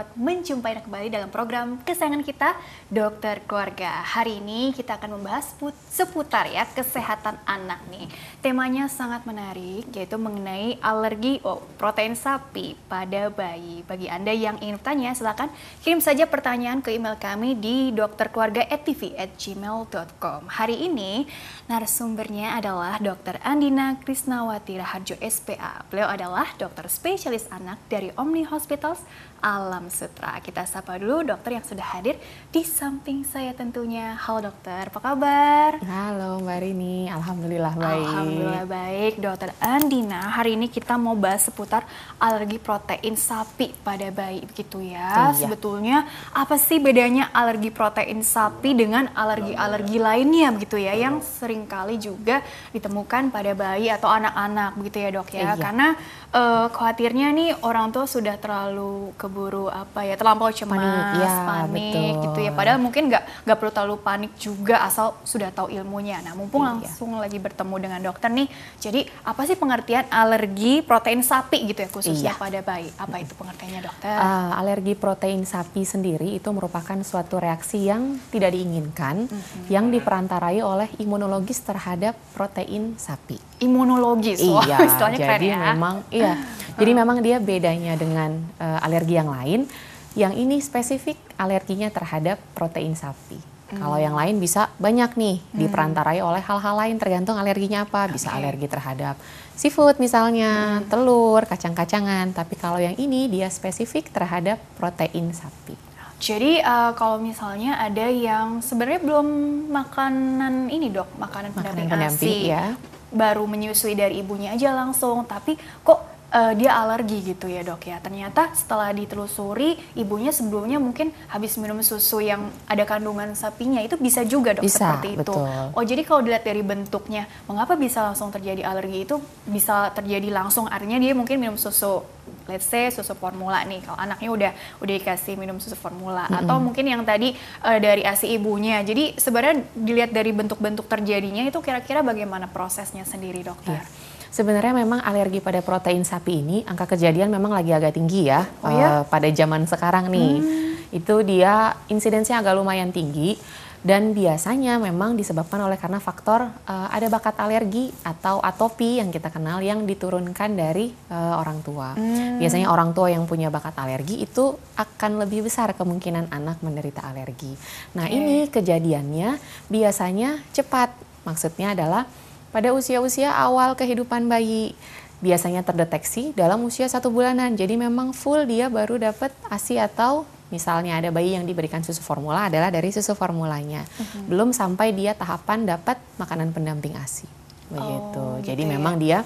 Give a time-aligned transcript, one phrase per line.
[0.00, 2.56] dapat menjumpai kembali dalam program kesayangan kita
[2.88, 4.00] Dokter Keluarga.
[4.00, 5.52] Hari ini kita akan membahas
[5.92, 8.08] seputar ya kesehatan anak nih.
[8.40, 13.84] Temanya sangat menarik yaitu mengenai alergi oh, protein sapi pada bayi.
[13.84, 15.52] Bagi Anda yang ingin bertanya silahkan
[15.84, 20.40] kirim saja pertanyaan ke email kami di dokterkeluarga@tv@gmail.com.
[20.48, 21.28] Hari ini
[21.68, 23.36] narasumbernya adalah Dr.
[23.44, 25.84] Andina Krisnawati Raharjo SPA.
[25.92, 29.04] Beliau adalah dokter spesialis anak dari Omni Hospitals
[29.40, 30.36] Alam Sutra.
[30.44, 32.20] Kita sapa dulu dokter yang sudah hadir
[32.52, 34.12] di samping saya tentunya.
[34.20, 35.80] Halo dokter, apa kabar?
[35.80, 38.04] Halo Mbak Rini, Alhamdulillah baik.
[38.04, 39.12] Alhamdulillah baik.
[39.16, 41.88] Dokter Andina, hari ini kita mau bahas seputar
[42.20, 45.32] alergi protein sapi pada bayi begitu ya.
[45.32, 45.48] Iya.
[45.48, 46.04] Sebetulnya
[46.36, 52.44] apa sih bedanya alergi protein sapi dengan alergi-alergi lainnya begitu ya yang sering kali juga
[52.76, 55.40] ditemukan pada bayi atau anak-anak begitu ya dok ya.
[55.40, 55.52] Iya.
[55.56, 55.88] Karena
[56.36, 61.34] uh, khawatirnya nih orang tua sudah terlalu ke keburu apa ya terlampau cemas, panik, ya,
[61.46, 62.50] panik gitu ya.
[62.50, 66.18] Padahal mungkin nggak nggak perlu terlalu panik juga asal sudah tahu ilmunya.
[66.26, 66.82] Nah mumpung iya.
[66.82, 68.50] langsung lagi bertemu dengan dokter nih,
[68.82, 72.42] jadi apa sih pengertian alergi protein sapi gitu ya khususnya iya.
[72.42, 72.90] pada bayi?
[72.98, 74.16] Apa itu pengertiannya dokter?
[74.18, 79.62] Uh, alergi protein sapi sendiri itu merupakan suatu reaksi yang tidak diinginkan, mm -hmm.
[79.70, 83.49] yang diperantarai oleh imunologis terhadap protein sapi.
[83.60, 85.60] Imunologis, iya, istilahnya jadi keren ya.
[85.76, 86.34] memang iya.
[86.80, 89.68] Jadi memang dia bedanya dengan uh, alergi yang lain.
[90.16, 93.36] Yang ini spesifik alerginya terhadap protein sapi.
[93.70, 93.78] Hmm.
[93.78, 95.58] Kalau yang lain bisa banyak nih hmm.
[95.60, 98.08] diperantarai oleh hal-hal lain tergantung alerginya apa.
[98.10, 98.38] Bisa okay.
[98.42, 99.14] alergi terhadap
[99.54, 100.88] seafood misalnya, hmm.
[100.88, 102.32] telur, kacang-kacangan.
[102.32, 105.76] Tapi kalau yang ini dia spesifik terhadap protein sapi.
[106.20, 109.28] Jadi uh, kalau misalnya ada yang sebenarnya belum
[109.72, 112.64] makanan ini dok, makanan pendamping, makanan pendamping ASI, ya.
[113.10, 117.98] Baru menyusui dari ibunya aja langsung, tapi kok uh, dia alergi gitu ya dok ya.
[117.98, 124.22] Ternyata setelah ditelusuri ibunya sebelumnya mungkin habis minum susu yang ada kandungan sapinya itu bisa
[124.24, 125.34] juga dok bisa, seperti itu.
[125.34, 125.74] Betul.
[125.74, 130.70] Oh jadi kalau dilihat dari bentuknya, mengapa bisa langsung terjadi alergi itu bisa terjadi langsung
[130.70, 132.02] artinya dia mungkin minum susu
[132.50, 134.52] let's say susu formula nih kalau anaknya udah
[134.82, 136.40] udah dikasih minum susu formula mm -hmm.
[136.42, 138.82] atau mungkin yang tadi uh, dari asi ibunya.
[138.82, 143.78] Jadi sebenarnya dilihat dari bentuk-bentuk terjadinya itu kira-kira bagaimana prosesnya sendiri dokter?
[143.78, 143.86] Yeah.
[144.30, 148.70] Sebenarnya memang alergi pada protein sapi ini angka kejadian memang lagi agak tinggi ya oh,
[148.70, 148.86] ya?
[148.86, 150.34] Uh, pada zaman sekarang nih.
[150.38, 150.74] Hmm.
[150.90, 153.38] Itu dia insidensinya agak lumayan tinggi
[153.80, 159.32] dan biasanya memang disebabkan oleh karena faktor uh, ada bakat alergi atau atopi yang kita
[159.32, 161.96] kenal yang diturunkan dari uh, orang tua.
[161.96, 162.36] Hmm.
[162.36, 167.56] Biasanya orang tua yang punya bakat alergi itu akan lebih besar kemungkinan anak menderita alergi.
[167.96, 168.20] Nah, okay.
[168.20, 169.40] ini kejadiannya
[169.72, 170.92] biasanya cepat.
[171.24, 172.04] Maksudnya adalah
[172.52, 174.76] pada usia-usia awal kehidupan bayi.
[175.20, 177.52] Biasanya terdeteksi dalam usia satu bulanan.
[177.52, 182.50] Jadi memang full dia baru dapat ASI atau misalnya ada bayi yang diberikan susu formula
[182.50, 183.86] adalah dari susu formulanya.
[183.86, 184.26] -huh.
[184.26, 187.26] Belum sampai dia tahapan dapat makanan pendamping ASI.
[187.70, 188.18] Begitu.
[188.20, 188.74] Oh, Jadi gitu ya.
[188.76, 189.18] memang dia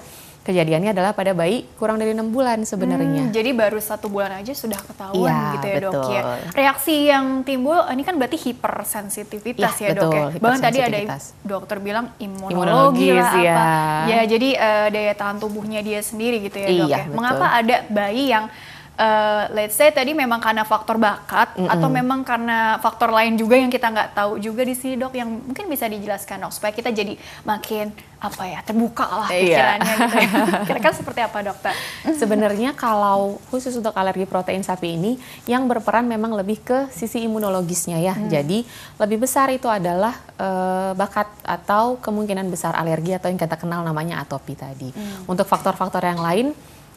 [0.45, 3.27] kejadiannya adalah pada bayi kurang dari enam bulan sebenarnya.
[3.27, 5.93] Hmm, jadi baru satu bulan aja sudah ketahuan ya, gitu ya betul.
[5.97, 6.21] dok ya.
[6.53, 10.25] Reaksi yang timbul ini kan berarti hipersensitivitas ya, ya betul, dok ya.
[10.37, 10.99] Bahkan tadi ada
[11.41, 13.41] dokter bilang imunologi lah apa.
[13.41, 13.65] Ya,
[14.05, 17.03] ya jadi uh, daya tahan tubuhnya dia sendiri gitu ya dok iya, ya.
[17.09, 18.45] Mengapa ada bayi yang
[18.99, 21.73] uh, let's say tadi memang karena faktor bakat mm -hmm.
[21.73, 25.29] atau memang karena faktor lain juga yang kita nggak tahu juga di sini dok yang
[25.29, 27.13] mungkin bisa dijelaskan dok supaya kita jadi
[27.43, 27.91] makin
[28.25, 29.37] apa ya terbuka lah iya.
[29.37, 30.29] pikirannya gitu ya.
[30.71, 31.73] Kira-kira seperti apa dokter?
[32.15, 38.01] Sebenarnya kalau khusus untuk alergi protein sapi ini yang berperan memang lebih ke sisi imunologisnya
[38.01, 38.17] ya.
[38.17, 38.31] Hmm.
[38.31, 38.65] Jadi
[38.97, 44.23] lebih besar itu adalah uh, bakat atau kemungkinan besar alergi atau yang kita kenal namanya
[44.25, 44.89] atopi tadi.
[44.89, 45.29] Hmm.
[45.29, 46.47] Untuk faktor-faktor yang lain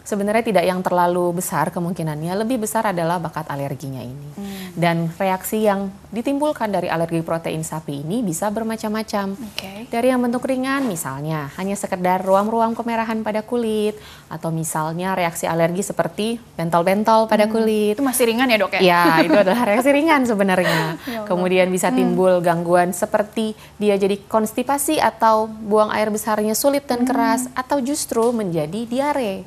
[0.09, 4.29] sebenarnya tidak yang terlalu besar kemungkinannya, lebih besar adalah bakat alerginya ini.
[4.41, 4.57] Hmm.
[4.73, 9.37] Dan reaksi yang ditimbulkan dari alergi protein sapi ini bisa bermacam-macam.
[9.53, 9.85] Okay.
[9.93, 14.01] Dari yang bentuk ringan misalnya hanya sekedar ruam-ruam kemerahan pada kulit
[14.33, 17.53] atau misalnya reaksi alergi seperti bentol-bentol pada hmm.
[17.53, 17.95] kulit.
[18.01, 18.81] Itu masih ringan ya, Dok ya?
[18.81, 20.97] Ya, itu adalah reaksi ringan sebenarnya.
[21.13, 21.99] ya Kemudian bisa hmm.
[22.01, 22.45] timbul hmm.
[22.49, 27.09] gangguan seperti dia jadi konstipasi atau buang air besarnya sulit dan hmm.
[27.09, 29.45] keras atau justru menjadi diare.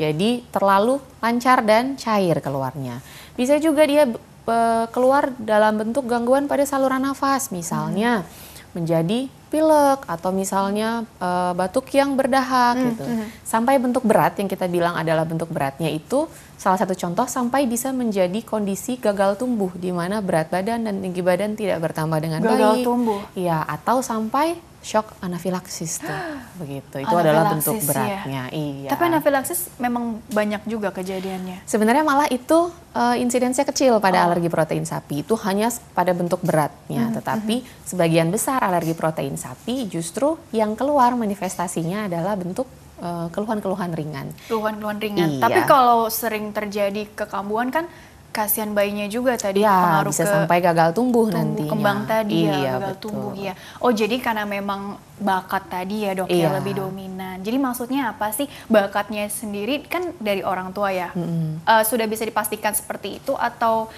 [0.00, 3.04] Jadi terlalu lancar dan cair keluarnya.
[3.36, 4.08] Bisa juga dia
[4.48, 4.56] e,
[4.90, 8.28] keluar dalam bentuk gangguan pada saluran nafas, misalnya hmm.
[8.72, 9.20] menjadi
[9.52, 12.84] pilek atau misalnya e, batuk yang berdahak hmm.
[12.88, 13.04] gitu.
[13.04, 13.26] Hmm.
[13.44, 16.24] Sampai bentuk berat yang kita bilang adalah bentuk beratnya itu
[16.56, 21.20] salah satu contoh sampai bisa menjadi kondisi gagal tumbuh di mana berat badan dan tinggi
[21.20, 22.60] badan tidak bertambah dengan gagal baik.
[22.64, 23.20] Gagal tumbuh.
[23.36, 26.10] Iya, atau sampai shock anafilaksis tuh
[26.60, 27.86] begitu itu adalah bentuk ya?
[27.86, 28.54] beratnya ya?
[28.54, 34.26] iya tapi anafilaksis memang banyak juga kejadiannya sebenarnya malah itu uh, insidensinya kecil pada oh.
[34.28, 37.14] alergi protein sapi itu hanya pada bentuk beratnya hmm.
[37.22, 37.86] tetapi hmm.
[37.86, 42.66] sebagian besar alergi protein sapi justru yang keluar manifestasinya adalah bentuk
[42.98, 45.42] eh, keluhan-keluhan uh, ringan keluhan-keluhan ringan iya.
[45.42, 47.86] tapi kalau sering terjadi kekambuhan kan
[48.32, 52.38] kasihan bayinya juga tadi ya, pengaruh bisa ke sampai gagal tumbuh, tumbuh nanti kembang tadi
[52.42, 53.02] ya, iya, ya gagal betul.
[53.04, 53.52] tumbuh ya
[53.84, 56.48] oh jadi karena memang bakat tadi ya dok ya, iya.
[56.50, 57.38] ya lebih dominan.
[57.40, 58.50] Jadi maksudnya apa sih?
[58.66, 61.14] Bakatnya sendiri kan dari orang tua ya.
[61.14, 61.64] Mm-hmm.
[61.64, 63.88] uh, sudah bisa dipastikan seperti itu atau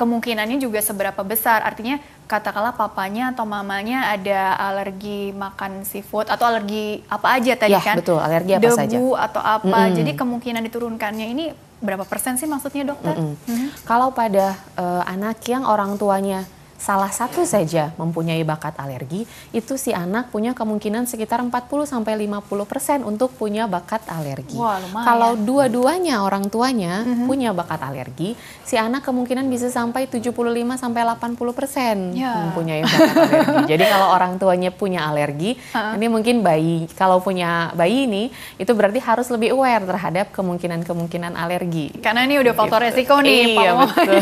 [0.00, 1.60] kemungkinannya juga seberapa besar?
[1.62, 7.82] Artinya katakanlah papanya atau mamanya ada alergi makan seafood atau alergi apa aja tadi ya,
[7.82, 7.96] kan?
[8.00, 8.98] betul alergi apa debu saja.
[9.28, 9.68] atau apa.
[9.68, 9.96] Mm-hmm.
[10.00, 11.46] jadi kemungkinan diturunkannya ini
[11.80, 13.16] berapa persen sih maksudnya dokter?
[13.16, 13.48] Mm -hmm.
[13.48, 13.68] Mm -hmm.
[13.88, 16.44] Kalau pada uh, anak yang orang tuanya
[16.80, 21.52] salah satu saja mempunyai bakat alergi, itu si anak punya kemungkinan sekitar 40
[21.84, 24.56] sampai 50% untuk punya bakat alergi.
[24.56, 27.26] Wah, Kalau dua-duanya orang tuanya mm -hmm.
[27.28, 28.32] punya bakat alergi,
[28.64, 30.32] si anak kemungkinan bisa sampai 75
[30.80, 32.48] sampai 80% yeah.
[32.48, 33.64] mempunyai bakat alergi.
[33.76, 35.96] Jadi kalau orang tuanya punya alergi, uh -uh.
[36.00, 41.92] ini mungkin bayi kalau punya bayi ini itu berarti harus lebih aware terhadap kemungkinan-kemungkinan alergi.
[42.00, 42.88] Karena ini udah faktor gitu.
[42.88, 44.16] resiko nih, iya, betul.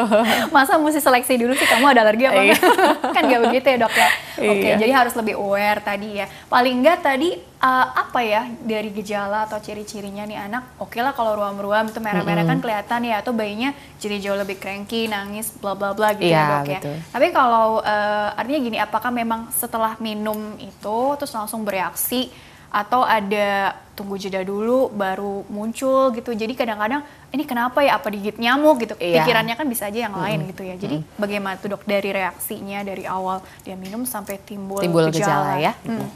[0.54, 2.56] Masa mesti seleksi dulu sih kamu ada alergi apa iya.
[3.16, 4.76] kan nggak begitu ya dok ya oke okay, iya.
[4.76, 9.62] jadi harus lebih aware tadi ya paling enggak tadi uh, apa ya dari gejala atau
[9.62, 12.50] ciri-cirinya nih anak oke okay lah kalau ruam-ruam itu merah-merah mm -hmm.
[12.50, 13.70] kan kelihatan ya atau bayinya
[14.02, 16.80] jadi jauh lebih cranky nangis bla bla bla gitu yeah, ya dok ya
[17.14, 22.28] tapi kalau uh, artinya gini apakah memang setelah minum itu terus langsung bereaksi
[22.74, 28.42] atau ada tunggu jeda dulu baru muncul gitu jadi kadang-kadang ini kenapa ya apa digigit
[28.42, 29.22] nyamuk gitu iya.
[29.22, 32.82] pikirannya kan bisa aja yang lain gitu ya jadi mm bagaimana tuh dok dari reaksinya
[32.82, 36.08] dari awal dia minum sampai timbul, timbul gejala, gejala ya mm.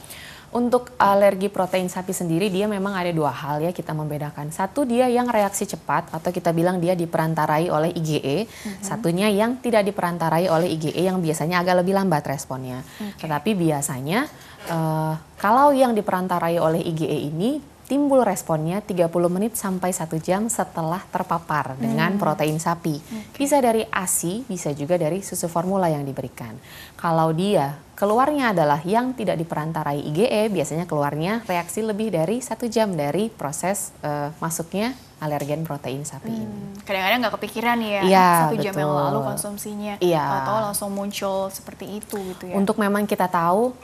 [0.48, 4.48] Untuk alergi protein sapi sendiri dia memang ada dua hal ya kita membedakan.
[4.48, 8.48] Satu dia yang reaksi cepat atau kita bilang dia diperantarai oleh IgE.
[8.48, 8.80] Mm-hmm.
[8.80, 12.80] Satunya yang tidak diperantarai oleh IgE yang biasanya agak lebih lambat responnya.
[12.96, 13.28] Okay.
[13.28, 14.24] Tetapi biasanya
[14.70, 21.00] uh, kalau yang diperantarai oleh IgE ini timbul responnya 30 menit sampai 1 jam setelah
[21.08, 21.80] terpapar hmm.
[21.80, 23.00] dengan protein sapi.
[23.00, 23.48] Okay.
[23.48, 26.52] Bisa dari ASI, bisa juga dari susu formula yang diberikan.
[27.00, 32.92] Kalau dia keluarnya adalah yang tidak diperantarai IgE, biasanya keluarnya reaksi lebih dari satu jam
[32.92, 36.44] dari proses uh, masuknya alergen protein sapi hmm.
[36.44, 36.60] ini.
[36.86, 40.44] Kadang-kadang nggak kepikiran ya, ya satu jam yang lalu konsumsinya, ya.
[40.44, 42.54] atau langsung muncul seperti itu gitu ya.
[42.54, 43.74] Untuk memang kita tahu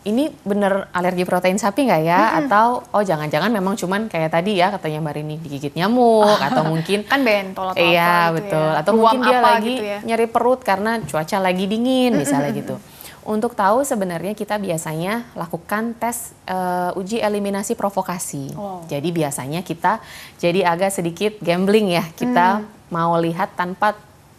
[0.00, 2.20] ini bener alergi protein sapi nggak ya?
[2.20, 2.38] Hmm.
[2.46, 7.04] Atau oh jangan-jangan memang cuman kayak tadi ya katanya Mbak Rini digigit nyamuk atau mungkin
[7.10, 8.68] kan bentol atau iya, apa gitu betul.
[8.68, 8.80] Ya.
[8.80, 9.98] Atau Ruang mungkin dia lagi gitu ya.
[10.00, 12.76] nyeri perut karena cuaca lagi dingin misalnya gitu.
[13.20, 18.56] Untuk tahu sebenarnya kita biasanya lakukan tes uh, uji eliminasi provokasi.
[18.56, 18.80] Oh.
[18.88, 20.00] Jadi biasanya kita
[20.40, 22.04] jadi agak sedikit gambling ya.
[22.16, 22.88] Kita hmm.
[22.88, 23.92] mau lihat tanpa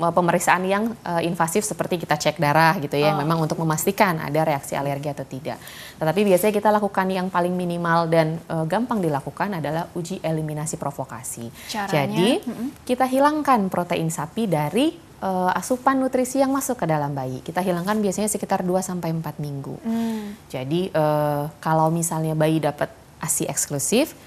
[0.10, 3.22] pemeriksaan yang uh, invasif seperti kita cek darah gitu ya, oh.
[3.22, 5.62] memang untuk memastikan ada reaksi alergi atau tidak.
[6.02, 11.54] Tetapi biasanya kita lakukan yang paling minimal dan uh, gampang dilakukan adalah uji eliminasi provokasi.
[11.70, 12.68] Caranya, Jadi mm-hmm.
[12.90, 17.40] kita hilangkan protein sapi dari uh, asupan nutrisi yang masuk ke dalam bayi.
[17.46, 19.78] Kita hilangkan biasanya sekitar 2 sampai 4 minggu.
[19.86, 20.26] Mm.
[20.50, 22.90] Jadi uh, kalau misalnya bayi dapat
[23.22, 24.18] ASI eksklusif,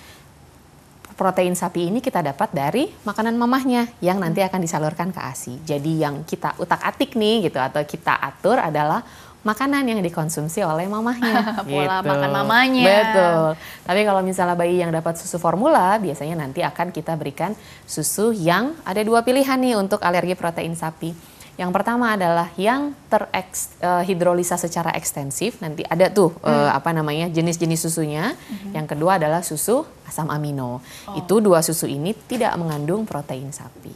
[1.14, 5.62] protein sapi ini kita dapat dari makanan mamahnya yang nanti akan disalurkan ke ASI.
[5.62, 9.02] Jadi yang kita utak-atik nih gitu atau kita atur adalah
[9.44, 11.54] makanan yang dikonsumsi oleh mamahnya.
[11.68, 12.10] Pola gitu.
[12.10, 12.84] makan mamanya.
[12.88, 13.44] Betul.
[13.86, 17.52] Tapi kalau misalnya bayi yang dapat susu formula, biasanya nanti akan kita berikan
[17.84, 24.58] susu yang ada dua pilihan nih untuk alergi protein sapi yang pertama adalah yang terhidrolisa
[24.58, 25.62] uh, secara ekstensif.
[25.62, 26.50] Nanti ada tuh hmm.
[26.50, 28.34] uh, apa namanya jenis-jenis susunya.
[28.34, 28.74] Hmm.
[28.74, 30.82] Yang kedua adalah susu asam amino.
[31.06, 31.14] Oh.
[31.14, 33.94] Itu dua susu ini tidak mengandung protein sapi.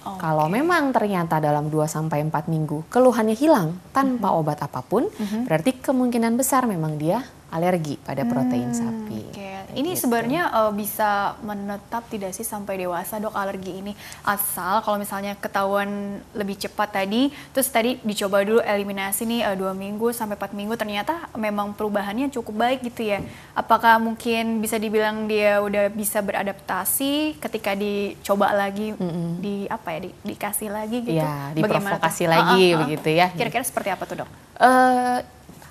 [0.00, 0.64] Oh, Kalau okay.
[0.64, 4.40] memang ternyata dalam 2 sampai 4 minggu keluhannya hilang tanpa -hmm.
[4.40, 5.44] obat apa pun, -hmm.
[5.44, 9.20] berarti kemungkinan besar memang dia alergi pada protein hmm, sapi.
[9.34, 9.50] Okay.
[9.74, 10.06] Ini gitu.
[10.06, 13.92] sebenarnya uh, bisa menetap tidak sih sampai dewasa dok alergi ini
[14.26, 19.72] asal kalau misalnya ketahuan lebih cepat tadi, terus tadi dicoba dulu eliminasi nih uh, dua
[19.74, 23.22] minggu sampai empat minggu ternyata memang perubahannya cukup baik gitu ya.
[23.54, 29.28] Apakah mungkin bisa dibilang dia udah bisa beradaptasi ketika dicoba lagi mm -hmm.
[29.38, 31.20] di apa ya di, dikasih lagi gitu?
[31.22, 32.80] Ya, diprovokasi lagi uh, uh, uh.
[32.86, 33.30] begitu ya.
[33.30, 34.30] Kira-kira seperti apa tuh dok?
[34.60, 35.22] Uh,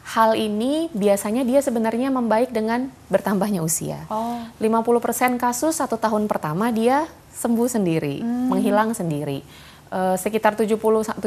[0.10, 4.10] hal ini biasanya dia sebenarnya membaik dengan bertambahnya usia.
[4.10, 4.42] Oh.
[4.58, 7.06] 50% kasus satu tahun pertama dia
[7.38, 8.48] sembuh sendiri, hmm.
[8.50, 9.46] menghilang sendiri.
[9.90, 11.26] uh, sekitar 70 75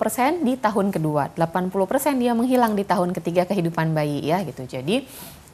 [0.00, 4.64] persen di tahun kedua, 80 persen dia menghilang di tahun ketiga kehidupan bayi ya gitu.
[4.64, 5.04] Jadi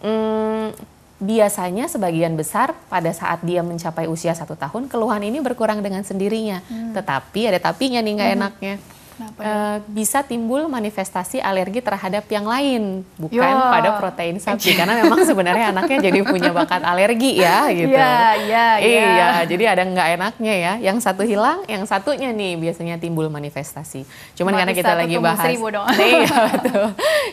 [0.03, 0.71] um,
[1.19, 6.63] biasanya sebagian besar pada saat dia mencapai usia satu tahun keluhan ini berkurang dengan sendirinya.
[6.67, 6.95] Hmm.
[6.95, 8.39] Tetapi ada tapinya nih nggak hmm.
[8.39, 8.75] enaknya
[9.21, 13.71] uh, bisa timbul manifestasi alergi terhadap yang lain, bukan Yo.
[13.71, 14.75] pada protein sapi.
[14.75, 17.95] Karena memang sebenarnya anaknya jadi punya bakat alergi ya gitu.
[17.95, 19.05] Iya, iya, iya.
[19.05, 20.73] Iya, jadi ada nggak enaknya ya.
[20.93, 24.07] Yang satu hilang, yang satunya nih biasanya timbul manifestasi.
[24.35, 25.53] Cuman karena kita lagi bahas
[25.95, 26.87] Iya, betul.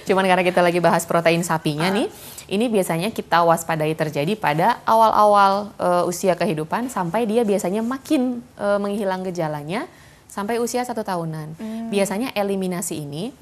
[0.09, 1.95] Cuman karena kita lagi bahas protein sapinya uh.
[1.95, 2.07] nih,
[2.51, 8.75] ini biasanya kita waspadai terjadi pada awal-awal uh, usia kehidupan sampai dia biasanya makin uh,
[8.75, 9.87] menghilang gejalanya
[10.31, 11.59] sampai usia satu tahunan.
[11.59, 11.91] Hmm.
[11.91, 13.35] Biasanya eliminasi ini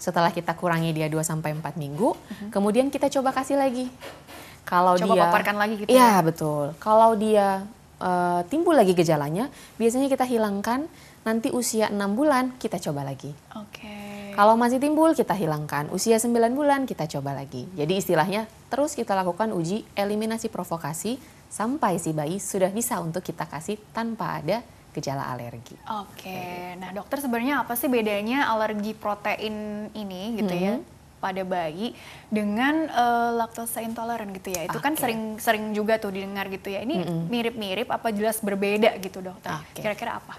[0.00, 2.48] setelah kita kurangi dia 2 sampai 4 minggu, hmm.
[2.48, 3.92] kemudian kita coba kasih lagi.
[4.64, 6.24] Kalau coba dia paparkan lagi gitu iya, ya.
[6.24, 6.72] betul.
[6.80, 7.68] Kalau dia
[8.00, 10.88] uh, timbul lagi gejalanya, biasanya kita hilangkan
[11.24, 13.32] nanti usia 6 bulan kita coba lagi.
[13.60, 13.84] Oke.
[13.84, 14.32] Okay.
[14.34, 17.68] Kalau masih timbul kita hilangkan, usia 9 bulan kita coba lagi.
[17.76, 21.20] Jadi istilahnya terus kita lakukan uji eliminasi provokasi
[21.52, 24.58] sampai si bayi sudah bisa untuk kita kasih tanpa ada
[24.94, 25.74] gejala alergi.
[26.00, 26.78] Oke, okay.
[26.78, 30.64] nah dokter sebenarnya apa sih bedanya alergi protein ini gitu -hmm.
[30.64, 30.74] ya
[31.18, 31.96] pada bayi
[32.28, 34.70] dengan uh, laktosa intoleran gitu ya?
[34.70, 34.86] Itu okay.
[34.86, 36.84] kan sering-sering juga tuh didengar gitu ya.
[36.84, 37.96] Ini mirip-mirip -hmm.
[37.96, 39.50] apa jelas berbeda gitu dokter?
[39.74, 40.22] Kira-kira okay.
[40.22, 40.34] apa?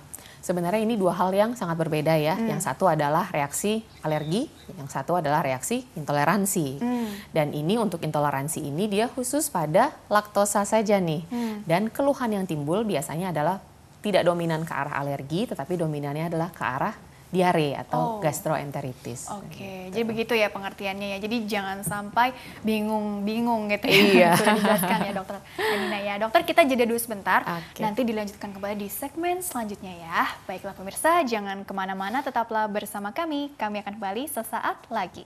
[0.46, 2.38] Sebenarnya ini dua hal yang sangat berbeda ya.
[2.38, 2.46] Hmm.
[2.46, 4.46] Yang satu adalah reaksi alergi,
[4.78, 6.68] yang satu adalah reaksi intoleransi.
[6.78, 7.10] Hmm.
[7.34, 11.26] Dan ini untuk intoleransi ini dia khusus pada laktosa saja nih.
[11.34, 11.66] Hmm.
[11.66, 13.58] Dan keluhan yang timbul biasanya adalah
[14.06, 16.94] tidak dominan ke arah alergi, tetapi dominannya adalah ke arah
[17.34, 18.22] diare atau oh.
[18.22, 19.28] gastroenteritis.
[19.34, 19.76] Oke, okay.
[19.90, 19.94] gitu.
[19.98, 21.20] jadi begitu ya pengertiannya ya.
[21.20, 22.32] Jadi jangan sampai
[22.62, 23.98] bingung-bingung gitu ya.
[23.98, 24.30] Iya.
[24.38, 26.16] Sudah dijelaskan ya dokter Anina ya.
[26.22, 27.82] Dokter kita jeda dulu sebentar, okay.
[27.82, 30.22] nanti dilanjutkan kembali di segmen selanjutnya ya.
[30.46, 33.52] Baiklah pemirsa, jangan ke mana-mana, tetaplah bersama kami.
[33.58, 35.26] Kami akan kembali sesaat lagi.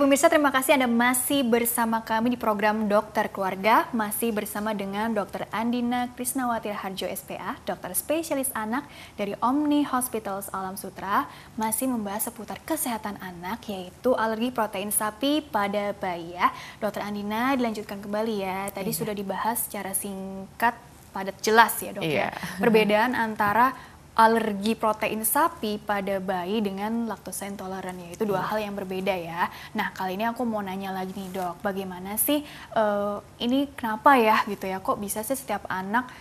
[0.00, 5.44] Pemirsa terima kasih Anda masih bersama kami di program Dokter Keluarga Masih bersama dengan Dr.
[5.52, 8.88] Andina Krisnawati Harjo SPA Dokter spesialis anak
[9.20, 11.28] dari Omni Hospitals Alam Sutra
[11.60, 16.48] Masih membahas seputar kesehatan anak yaitu alergi protein sapi pada bayi ya
[16.80, 19.00] Dokter Andina dilanjutkan kembali ya Tadi iya.
[19.04, 20.80] sudah dibahas secara singkat
[21.12, 22.08] padat jelas ya dok ya.
[22.08, 22.28] iya.
[22.32, 23.76] ya Perbedaan antara
[24.20, 28.48] alergi protein sapi pada bayi dengan laktosa intoleran ya itu dua hmm.
[28.52, 29.48] hal yang berbeda ya.
[29.72, 32.44] Nah kali ini aku mau nanya lagi nih dok, bagaimana sih
[32.76, 36.12] uh, ini kenapa ya gitu ya kok bisa sih setiap anak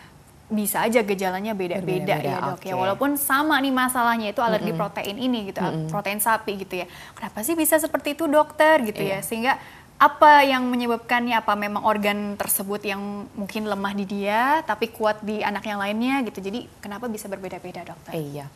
[0.50, 2.74] bisa aja gejalanya beda-beda ya dok okay.
[2.74, 4.82] ya walaupun sama nih masalahnya itu alergi mm -hmm.
[4.82, 5.90] protein ini gitu mm -hmm.
[5.94, 9.22] protein sapi gitu ya kenapa sih bisa seperti itu dokter gitu yeah.
[9.22, 9.54] ya sehingga
[10.00, 15.44] apa yang menyebabkannya apa memang organ tersebut yang mungkin lemah di dia tapi kuat di
[15.44, 18.16] anak yang lainnya gitu jadi kenapa bisa berbeda-beda dokter?
[18.16, 18.48] Iya.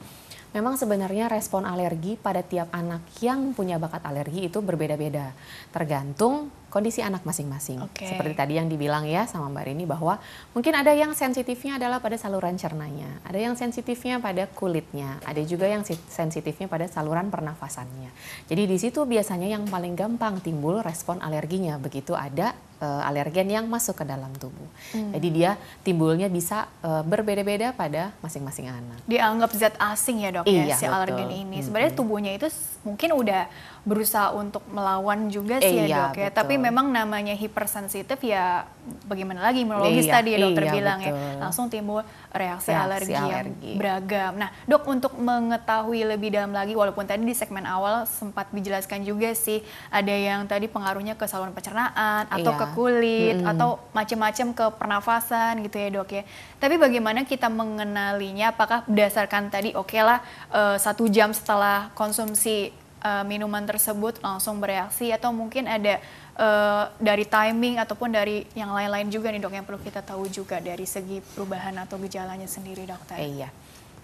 [0.53, 5.33] Memang sebenarnya respon alergi pada tiap anak yang punya bakat alergi itu berbeda-beda,
[5.73, 7.81] tergantung kondisi anak masing-masing.
[7.89, 8.09] Okay.
[8.09, 10.17] Seperti tadi yang dibilang ya sama Mbak Rini bahwa
[10.57, 15.69] mungkin ada yang sensitifnya adalah pada saluran cernanya, ada yang sensitifnya pada kulitnya, ada juga
[15.69, 18.09] yang sensitifnya pada saluran pernafasannya.
[18.49, 23.65] Jadi di situ biasanya yang paling gampang timbul respon alerginya begitu ada uh, alergen yang
[23.71, 24.67] masuk ke dalam tubuh.
[24.91, 25.15] Hmm.
[25.15, 25.55] Jadi dia
[25.87, 28.99] timbulnya bisa uh, berbeda-beda pada masing-masing anak.
[29.07, 30.95] Dianggap zat asing ya dok ya, iya, ya si betul.
[30.99, 31.57] alergen ini.
[31.63, 32.51] Sebenarnya tubuhnya itu
[32.83, 33.47] mungkin udah
[33.83, 36.27] berusaha untuk melawan juga sih ya, iya, ya dok ya.
[36.31, 36.37] Betul.
[36.39, 38.63] Tapi memang namanya hipersensitif ya
[39.03, 41.11] bagaimana lagi imunologis iya, tadi ya dokter iya, bilang ya.
[41.11, 41.19] betul.
[41.19, 43.27] ya langsung timbul reaksi, reaksi alergi, alergi
[43.67, 44.31] yang beragam.
[44.39, 49.35] Nah dok untuk mengetahui lebih dalam lagi walaupun tadi di segmen awal sempat dijelaskan juga
[49.35, 49.59] sih
[49.91, 52.59] ada yang tadi pengaruhnya ke saluran pencernaan atau iya.
[52.63, 53.51] ke kulit hmm.
[53.51, 56.23] atau macam-macam ke pernafasan gitu ya dok ya.
[56.63, 58.55] Tapi bagaimana kita mengenalinya?
[58.55, 60.23] Apakah berdasarkan tadi oke okay lah
[60.55, 62.71] uh, satu jam setelah konsumsi
[63.03, 65.99] uh, minuman tersebut langsung bereaksi atau mungkin ada
[66.39, 70.63] uh, dari timing ataupun dari yang lain-lain juga nih dok yang perlu kita tahu juga
[70.63, 73.19] dari segi perubahan atau gejalanya sendiri dokter.
[73.19, 73.49] Eh, iya.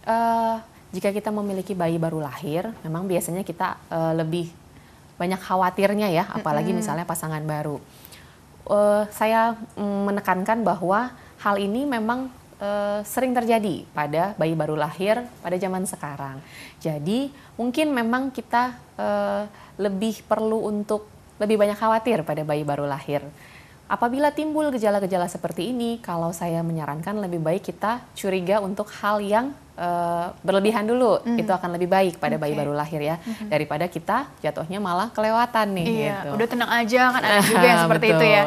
[0.04, 0.60] Uh,
[0.92, 4.52] jika kita memiliki bayi baru lahir, memang biasanya kita uh, lebih
[5.16, 6.80] banyak khawatirnya ya, apalagi mm -hmm.
[6.80, 7.80] misalnya pasangan baru
[8.70, 12.30] uh, saya menekankan bahwa hal ini memang
[12.60, 16.38] uh, sering terjadi pada bayi baru lahir pada zaman sekarang.
[16.78, 19.44] Jadi mungkin memang kita uh,
[19.80, 21.08] lebih perlu untuk
[21.40, 23.24] lebih banyak khawatir pada bayi baru lahir.
[23.90, 29.50] Apabila timbul gejala-gejala seperti ini, kalau saya menyarankan lebih baik kita curiga untuk hal yang
[29.82, 31.18] uh, berlebihan dulu.
[31.26, 31.42] Mm.
[31.42, 32.44] Itu akan lebih baik pada okay.
[32.46, 33.50] bayi baru lahir ya, mm-hmm.
[33.50, 35.88] daripada kita jatuhnya malah kelewatan nih.
[36.06, 36.38] Iya, gitu.
[36.38, 38.44] udah tenang aja kan ada juga yang seperti itu ya.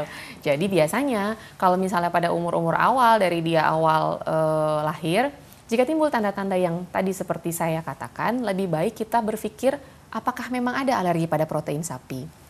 [0.47, 1.23] Jadi biasanya
[1.59, 5.35] kalau misalnya pada umur-umur awal dari dia awal uh, lahir,
[5.67, 9.75] jika timbul tanda-tanda yang tadi seperti saya katakan, lebih baik kita berpikir
[10.15, 12.42] apakah memang ada alergi pada protein sapi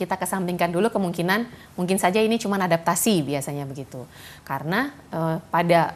[0.00, 1.44] kita kesampingkan dulu kemungkinan
[1.76, 4.08] mungkin saja ini cuma adaptasi biasanya begitu.
[4.48, 5.92] Karena uh, pada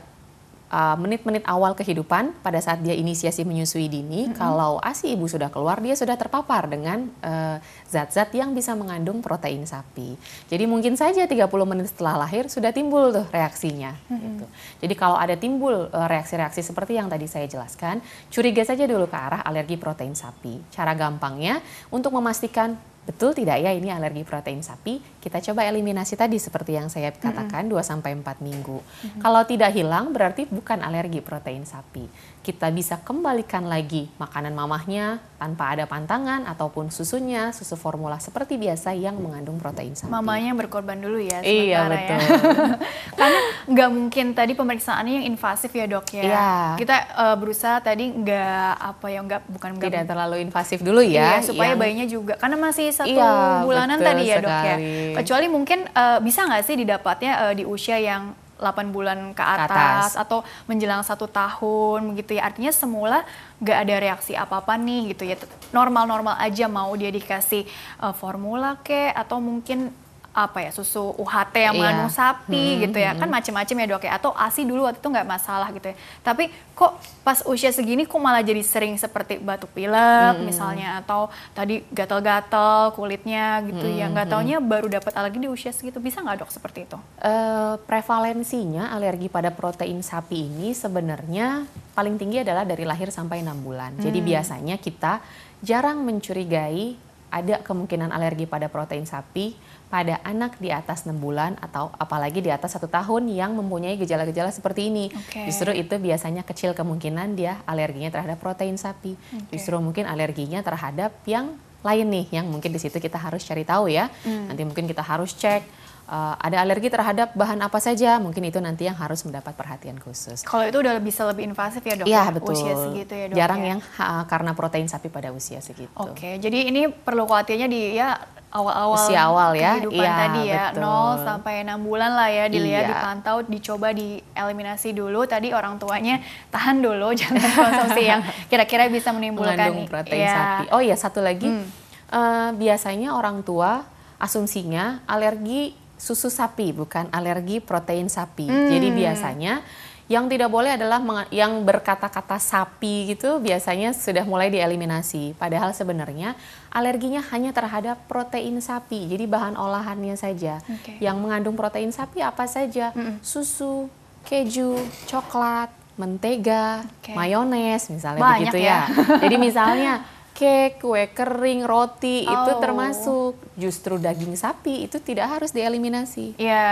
[0.75, 4.37] eh, menit-menit uh, awal kehidupan pada saat dia inisiasi menyusui dini, mm -hmm.
[4.37, 7.57] kalau ASI ibu sudah keluar, dia sudah terpapar dengan eh,
[7.87, 10.19] zat-zat uh, yang bisa mengandung protein sapi.
[10.51, 13.95] Jadi mungkin saja 30 menit setelah lahir sudah timbul tuh reaksinya.
[14.11, 14.19] Mm -hmm.
[14.19, 14.47] gitu.
[14.83, 18.03] Jadi kalau ada timbul reaksi-reaksi uh, seperti yang tadi saya jelaskan,
[18.35, 20.59] curiga saja dulu ke arah alergi protein sapi.
[20.75, 21.63] Cara gampangnya
[21.95, 26.89] untuk memastikan betul tidak ya ini alergi protein sapi, kita coba eliminasi tadi seperti yang
[26.89, 27.85] saya katakan mm -hmm.
[27.85, 28.79] 2 sampai 4 minggu.
[28.81, 29.21] Mm -hmm.
[29.21, 35.73] Kalau tidak hilang berarti bukan alergi protein sapi kita bisa kembalikan lagi makanan mamahnya tanpa
[35.73, 40.13] ada pantangan ataupun susunya, susu formula seperti biasa yang mengandung protein sapi.
[40.13, 41.81] Mamanya berkorban dulu ya Iya ya.
[41.89, 42.21] betul.
[42.21, 42.29] Ya.
[43.19, 46.23] Karena nggak mungkin tadi pemeriksaannya yang invasif ya dok ya.
[46.23, 46.49] Iya.
[46.77, 51.41] Kita uh, berusaha tadi nggak apa ya nggak bukan nggak tidak terlalu invasif dulu ya.
[51.41, 51.81] Iya, supaya yang...
[51.81, 54.45] bayinya juga karena masih satu iya, bulanan tadi ya sekali.
[54.45, 54.77] dok ya.
[55.25, 59.67] Kecuali mungkin uh, bisa nggak sih didapatnya uh, di usia yang 8 bulan ke atas,
[59.67, 60.39] ke atas atau
[60.71, 62.47] menjelang satu tahun begitu ya.
[62.47, 63.27] Artinya semula
[63.59, 65.37] nggak ada reaksi apa apa nih gitu ya.
[65.75, 67.67] Normal-normal aja mau dia dikasih
[67.99, 69.91] uh, formula ke atau mungkin
[70.35, 71.81] apa ya susu UHT yang iya.
[71.81, 73.23] mengandung sapi hmm, gitu ya hmm.
[73.23, 76.51] kan macam-macam ya dok ya atau asi dulu waktu itu nggak masalah gitu ya tapi
[76.75, 80.43] kok pas usia segini kok malah jadi sering seperti batuk pilek hmm.
[80.43, 84.35] misalnya atau tadi gatal-gatal kulitnya gitu hmm, ya nggak hmm.
[84.35, 86.99] taunya baru dapat alergi di usia segitu bisa nggak dok seperti itu?
[87.23, 91.63] Uh, prevalensinya alergi pada protein sapi ini sebenarnya
[91.95, 93.95] paling tinggi adalah dari lahir sampai enam bulan.
[93.95, 94.03] Hmm.
[94.03, 95.23] Jadi biasanya kita
[95.63, 96.99] jarang mencurigai
[97.35, 99.55] ada kemungkinan alergi pada protein sapi
[99.95, 104.51] pada anak di atas 6 bulan atau apalagi di atas satu tahun yang mempunyai gejala-gejala
[104.51, 105.07] seperti ini.
[105.15, 105.47] Okay.
[105.47, 109.15] Justru itu biasanya kecil kemungkinan dia alerginya terhadap protein sapi.
[109.15, 109.55] Okay.
[109.55, 111.55] Justru mungkin alerginya terhadap yang
[111.87, 114.11] lain nih yang mungkin di situ kita harus cari tahu ya.
[114.27, 114.51] Hmm.
[114.51, 115.63] Nanti mungkin kita harus cek
[116.09, 120.45] uh, ada alergi terhadap bahan apa saja, mungkin itu nanti yang harus mendapat perhatian khusus.
[120.45, 122.07] Kalau itu udah bisa lebih invasif ya dok?
[122.09, 122.55] Iya betul.
[122.57, 123.37] Usia segitu ya dok?
[123.37, 123.69] Jarang ya?
[123.75, 125.93] yang ha, karena protein sapi pada usia segitu.
[125.97, 128.17] Oke, jadi ini perlu khawatirnya di ya
[128.55, 131.19] awal-awal usia awal ya kehidupan iya, tadi ya betul.
[131.19, 132.91] 0 sampai 6 bulan lah ya dilihat iya.
[132.95, 136.23] dipantau dicoba dieliminasi dulu tadi orang tuanya
[136.55, 140.35] tahan dulu jangan konsumsi yang kira-kira bisa menimbulkan Mengandung protein ya.
[140.39, 140.65] sapi.
[140.71, 141.67] Oh iya satu lagi hmm.
[142.15, 143.91] uh, biasanya orang tua
[144.23, 148.45] asumsinya alergi susu sapi bukan alergi protein sapi.
[148.45, 148.69] Hmm.
[148.69, 149.65] Jadi biasanya
[150.05, 151.01] yang tidak boleh adalah
[151.33, 155.33] yang berkata-kata sapi gitu biasanya sudah mulai dieliminasi.
[155.41, 156.37] Padahal sebenarnya
[156.69, 159.09] alerginya hanya terhadap protein sapi.
[159.09, 160.61] Jadi bahan olahannya saja.
[160.61, 161.01] Okay.
[161.01, 162.93] Yang mengandung protein sapi apa saja?
[162.93, 163.89] Mm Susu,
[164.29, 164.77] keju,
[165.09, 167.17] coklat, mentega, okay.
[167.17, 168.85] mayones misalnya Banyak begitu ya.
[168.85, 169.25] ya.
[169.25, 169.93] Jadi misalnya
[170.35, 172.35] cake, kue kering, roti oh.
[172.35, 173.33] itu termasuk.
[173.55, 176.35] Justru daging sapi itu tidak harus dieliminasi.
[176.35, 176.67] Iya.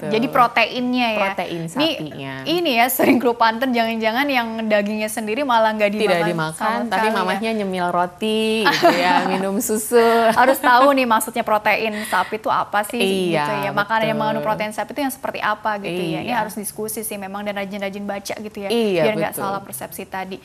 [0.00, 0.16] Gitu.
[0.16, 1.20] Jadi proteinnya ya.
[1.28, 2.34] Protein sapinya.
[2.48, 6.08] Ini, ini ya sering kelupanten jangan-jangan yang dagingnya sendiri malah nggak dimakan.
[6.08, 7.12] Tidak dimakan, tapi ya.
[7.12, 10.00] mamahnya nyemil roti, gitu ya, minum susu.
[10.32, 12.98] harus tahu nih maksudnya protein sapi itu apa sih
[13.30, 13.70] iya, gitu ya.
[13.76, 16.16] Makanan yang mengandung protein sapi itu yang seperti apa gitu iya.
[16.16, 16.20] ya.
[16.24, 16.36] Ini iya.
[16.40, 18.68] harus diskusi sih memang dan rajin-rajin baca gitu ya.
[18.72, 20.40] Iya, biar nggak salah persepsi tadi.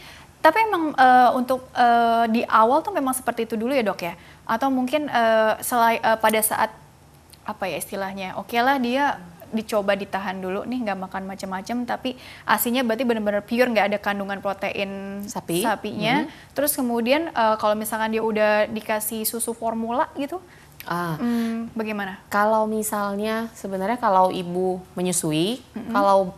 [0.48, 4.16] Tapi emang uh, untuk uh, di awal tuh memang seperti itu dulu ya dok ya?
[4.48, 6.72] Atau mungkin uh, selai, uh, pada saat
[7.44, 8.40] apa ya istilahnya?
[8.40, 9.20] Oke okay lah dia
[9.52, 14.40] dicoba ditahan dulu nih nggak makan macam-macam tapi asinya berarti benar-benar pure nggak ada kandungan
[14.40, 16.24] protein sapi sapinya.
[16.24, 16.56] Mm-hmm.
[16.56, 20.40] Terus kemudian uh, kalau misalkan dia udah dikasih susu formula gitu,
[20.88, 21.20] ah.
[21.20, 22.24] hmm, bagaimana?
[22.32, 25.92] Kalau misalnya sebenarnya kalau ibu menyusui, mm-hmm.
[25.92, 26.36] kalau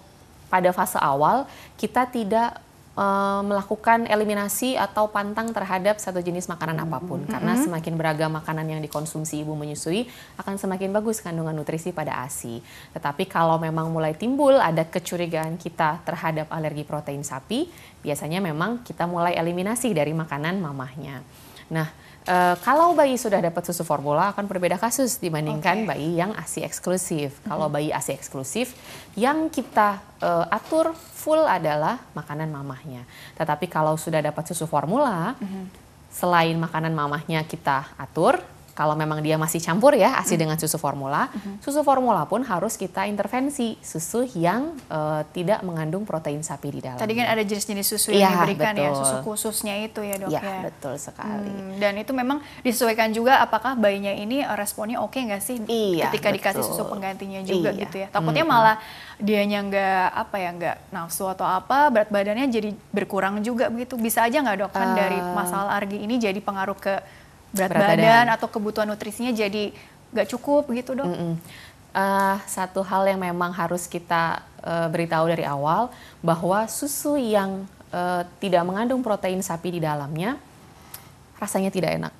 [0.49, 1.45] pada fase awal
[1.77, 2.57] kita tidak
[2.95, 7.33] uh, melakukan eliminasi atau pantang terhadap satu jenis makanan apa pun mm-hmm.
[7.33, 10.07] karena semakin beragam makanan yang dikonsumsi ibu menyusui
[10.39, 12.63] akan semakin bagus kandungan nutrisi pada ASI.
[12.95, 17.69] Tetapi kalau memang mulai timbul ada kecurigaan kita terhadap alergi protein sapi,
[18.01, 21.21] biasanya memang kita mulai eliminasi dari makanan mamahnya.
[21.69, 25.89] Nah, Uh, kalau bayi sudah dapat susu formula akan berbeda kasus dibandingkan okay.
[25.89, 27.33] bayi yang ASI eksklusif.
[27.33, 27.49] Mm -hmm.
[27.49, 28.75] Kalau bayi ASI eksklusif
[29.19, 33.03] yang kita uh, atur full adalah makanan mamahnya.
[33.35, 35.63] Tetapi kalau sudah dapat susu formula, mm -hmm.
[36.07, 38.39] selain makanan mamahnya kita atur,
[38.79, 40.41] kalau memang dia masih campur ya ASI hmm.
[40.47, 41.59] dengan susu formula, hmm.
[41.59, 46.95] susu formula pun harus kita intervensi susu yang uh, tidak mengandung protein sapi di dalam.
[46.95, 48.87] Tadi kan ada jenis-jenis susu yang ya, diberikan betul.
[48.87, 50.39] ya, susu khususnya itu ya dok ya.
[50.39, 50.71] ya.
[50.71, 51.51] betul sekali.
[51.51, 56.07] Hmm, dan itu memang disesuaikan juga apakah bayinya ini responnya oke okay nggak sih iya,
[56.07, 56.37] ketika betul.
[56.39, 57.83] dikasih susu penggantinya juga iya.
[57.83, 58.07] gitu ya.
[58.15, 58.53] Takutnya hmm.
[58.55, 58.77] malah
[59.19, 63.99] dianya nggak apa ya nggak nafsu atau apa berat badannya jadi berkurang juga begitu.
[63.99, 67.18] Bisa aja nggak dok kan uh, dari masalah argi ini jadi pengaruh ke
[67.53, 69.73] berat, berat badan, badan atau kebutuhan nutrisinya jadi
[70.13, 71.11] nggak cukup gitu dong.
[71.13, 71.33] Mm -mm.
[71.89, 75.89] Uh, satu hal yang memang harus kita uh, beritahu dari awal
[76.21, 80.37] bahwa susu yang uh, tidak mengandung protein sapi di dalamnya
[81.39, 82.13] rasanya tidak enak.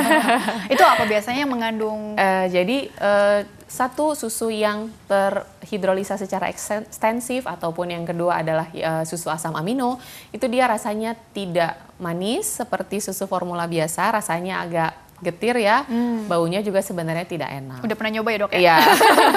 [0.74, 2.18] itu apa biasanya yang mengandung?
[2.18, 9.30] Uh, jadi uh, satu susu yang terhidrolisa secara ekstensif ataupun yang kedua adalah uh, susu
[9.30, 10.02] asam amino
[10.34, 16.26] itu dia rasanya tidak manis seperti susu formula biasa, rasanya agak getir ya, hmm.
[16.26, 17.84] baunya juga sebenarnya tidak enak.
[17.84, 18.58] Udah pernah nyoba ya dok ya?
[18.58, 18.76] Iya.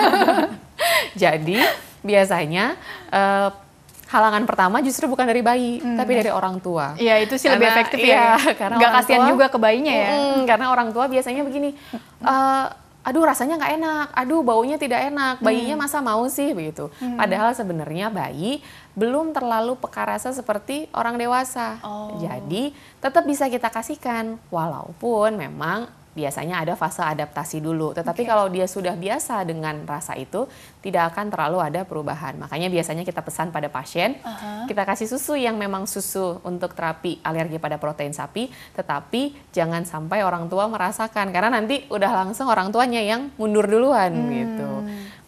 [1.23, 1.59] Jadi
[2.03, 2.75] biasanya
[3.11, 3.49] uh,
[4.13, 5.97] halangan pertama justru bukan dari bayi, hmm.
[5.97, 6.93] tapi dari orang tua.
[7.01, 8.37] Iya, itu sih karena, lebih efektif ya.
[8.37, 10.09] Iya, karena Gak kasihan juga ke bayinya ya.
[10.13, 11.73] Mm, karena orang tua biasanya begini,
[12.21, 12.69] uh,
[13.03, 15.83] aduh rasanya nggak enak, aduh baunya tidak enak, bayinya hmm.
[15.83, 16.93] masa mau sih begitu.
[17.01, 17.17] Hmm.
[17.17, 18.61] Padahal sebenarnya bayi
[18.93, 21.81] belum terlalu peka rasa seperti orang dewasa.
[21.81, 22.21] Oh.
[22.21, 22.71] Jadi
[23.01, 27.91] tetap bisa kita kasihkan, walaupun memang biasanya ada fase adaptasi dulu.
[27.97, 28.29] Tetapi okay.
[28.29, 30.45] kalau dia sudah biasa dengan rasa itu,
[30.85, 32.37] tidak akan terlalu ada perubahan.
[32.37, 34.63] Makanya biasanya kita pesan pada pasien, uh -huh.
[34.69, 40.21] kita kasih susu yang memang susu untuk terapi alergi pada protein sapi, tetapi jangan sampai
[40.21, 44.31] orang tua merasakan karena nanti udah langsung orang tuanya yang mundur duluan hmm.
[44.31, 44.69] gitu.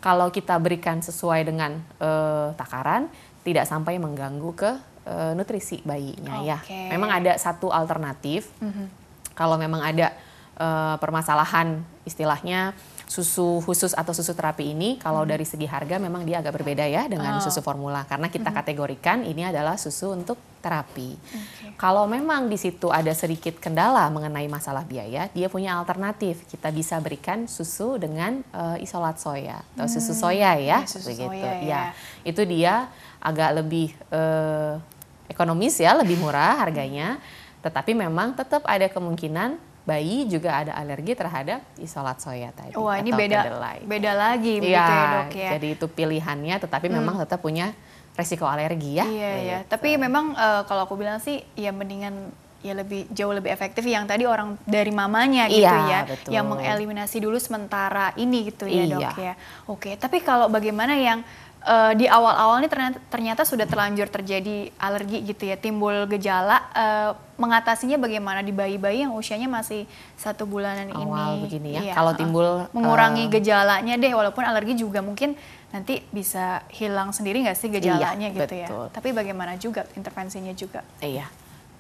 [0.06, 3.10] Kalau kita berikan sesuai dengan uh, takaran,
[3.42, 4.72] tidak sampai mengganggu ke
[5.10, 6.54] uh, nutrisi bayinya okay.
[6.54, 6.58] ya.
[6.94, 8.54] Memang ada satu alternatif.
[8.62, 8.88] Uh -huh.
[9.34, 10.14] Kalau memang ada
[10.60, 12.74] uh, permasalahan istilahnya
[13.06, 15.30] susu khusus atau susu terapi ini kalau hmm.
[15.30, 17.42] dari segi harga memang dia agak berbeda ya dengan oh.
[17.42, 18.58] susu formula karena kita hmm.
[18.58, 21.14] kategorikan ini adalah susu untuk terapi.
[21.14, 21.78] Okay.
[21.78, 26.42] Kalau memang di situ ada sedikit kendala mengenai masalah biaya, dia punya alternatif.
[26.50, 29.94] Kita bisa berikan susu dengan uh, isolat soya atau hmm.
[29.94, 31.30] susu soya ya, ya susu begitu.
[31.30, 31.62] Soya, ya.
[31.62, 31.82] ya,
[32.26, 32.90] itu dia
[33.22, 34.82] agak lebih uh,
[35.30, 37.22] ekonomis ya, lebih murah harganya.
[37.62, 42.74] Tetapi memang tetap ada kemungkinan bayi juga ada alergi terhadap isolat soya tadi.
[42.74, 43.80] Wah ini beda kedelai.
[43.86, 45.50] beda lagi ya, ya dok ya.
[45.56, 46.96] Jadi itu pilihannya, tetapi hmm.
[46.98, 47.72] memang tetap punya
[48.18, 49.06] resiko alergi ya.
[49.06, 49.58] Iya iya.
[49.70, 52.34] Tapi memang uh, kalau aku bilang sih ya mendingan
[52.66, 56.34] ya lebih jauh lebih efektif yang tadi orang dari mamanya gitu iya, ya betul.
[56.34, 58.96] yang mengeliminasi dulu sementara ini gitu ya iya.
[58.98, 59.34] dok ya.
[59.70, 61.22] Oke, tapi kalau bagaimana yang
[61.66, 66.62] uh, di awal-awal ini ternyata, ternyata sudah terlanjur terjadi alergi gitu ya, timbul gejala.
[66.72, 69.84] Uh, mengatasinya bagaimana di bayi-bayi yang usianya masih
[70.16, 71.44] satu bulanan awal ini?
[71.44, 71.82] begini ya.
[71.92, 75.36] Iya, Kalau timbul mengurangi uh, gejalanya deh, walaupun alergi juga mungkin
[75.76, 78.68] nanti bisa hilang sendiri nggak sih gejalanya iya, gitu ya.
[78.72, 78.86] betul.
[78.88, 78.94] ya.
[78.96, 80.80] Tapi bagaimana juga intervensinya juga?
[81.04, 81.28] Iya.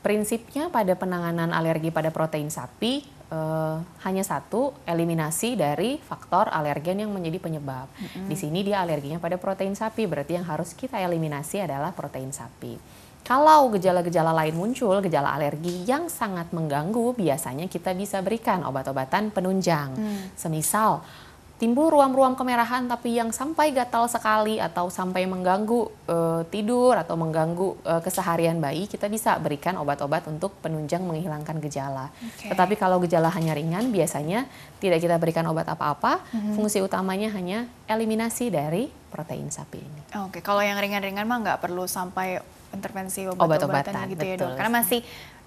[0.03, 7.11] Prinsipnya pada penanganan alergi pada protein sapi uh, hanya satu eliminasi dari faktor alergen yang
[7.13, 7.87] menjadi penyebab.
[7.89, 8.27] Mm-hmm.
[8.29, 12.77] Di sini dia alerginya pada protein sapi, berarti yang harus kita eliminasi adalah protein sapi.
[13.25, 19.97] Kalau gejala-gejala lain muncul, gejala alergi yang sangat mengganggu, biasanya kita bisa berikan obat-obatan penunjang.
[19.97, 20.37] Mm.
[20.37, 21.01] Semisal
[21.55, 27.79] timbul ruam-ruam kemerahan tapi yang sampai gatal sekali atau sampai mengganggu uh, tidur atau mengganggu
[27.87, 32.11] uh, keseharian bayi, kita bisa berikan obat-obat untuk penunjang menghilangkan gejala.
[32.19, 32.51] Okay.
[32.51, 34.43] Tetapi kalau gejala hanya ringan, biasanya
[34.83, 36.19] tidak kita berikan obat apa-apa.
[36.35, 36.53] Mm-hmm.
[36.59, 40.01] Fungsi utamanya hanya eliminasi dari protein sapi ini.
[40.27, 40.41] Oke, okay.
[40.43, 42.43] kalau yang ringan-ringan mah nggak perlu sampai
[42.75, 44.35] intervensi obat-obatan obat gitu betul.
[44.35, 44.99] ya dok, karena masih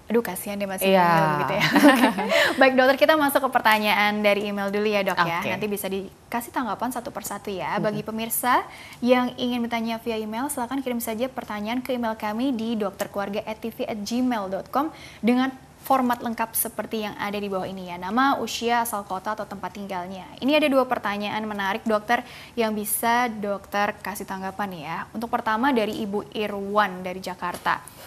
[0.09, 1.05] aduh kasihan dia masih yeah.
[1.05, 1.69] email gitu ya.
[2.59, 5.29] Baik dokter kita masuk ke pertanyaan dari email dulu ya dok okay.
[5.29, 5.53] ya.
[5.53, 7.77] Nanti bisa dikasih tanggapan satu persatu ya.
[7.77, 7.85] Hmm.
[7.85, 8.65] Bagi pemirsa
[9.05, 14.89] yang ingin bertanya via email silahkan kirim saja pertanyaan ke email kami di dokterkeluarga@tv@gmail.com
[15.21, 18.01] dengan format lengkap seperti yang ada di bawah ini ya.
[18.01, 20.25] Nama, usia, asal kota atau tempat tinggalnya.
[20.41, 22.25] Ini ada dua pertanyaan menarik dokter
[22.57, 25.05] yang bisa dokter kasih tanggapan ya.
[25.13, 27.98] Untuk pertama dari Ibu Irwan dari Jakarta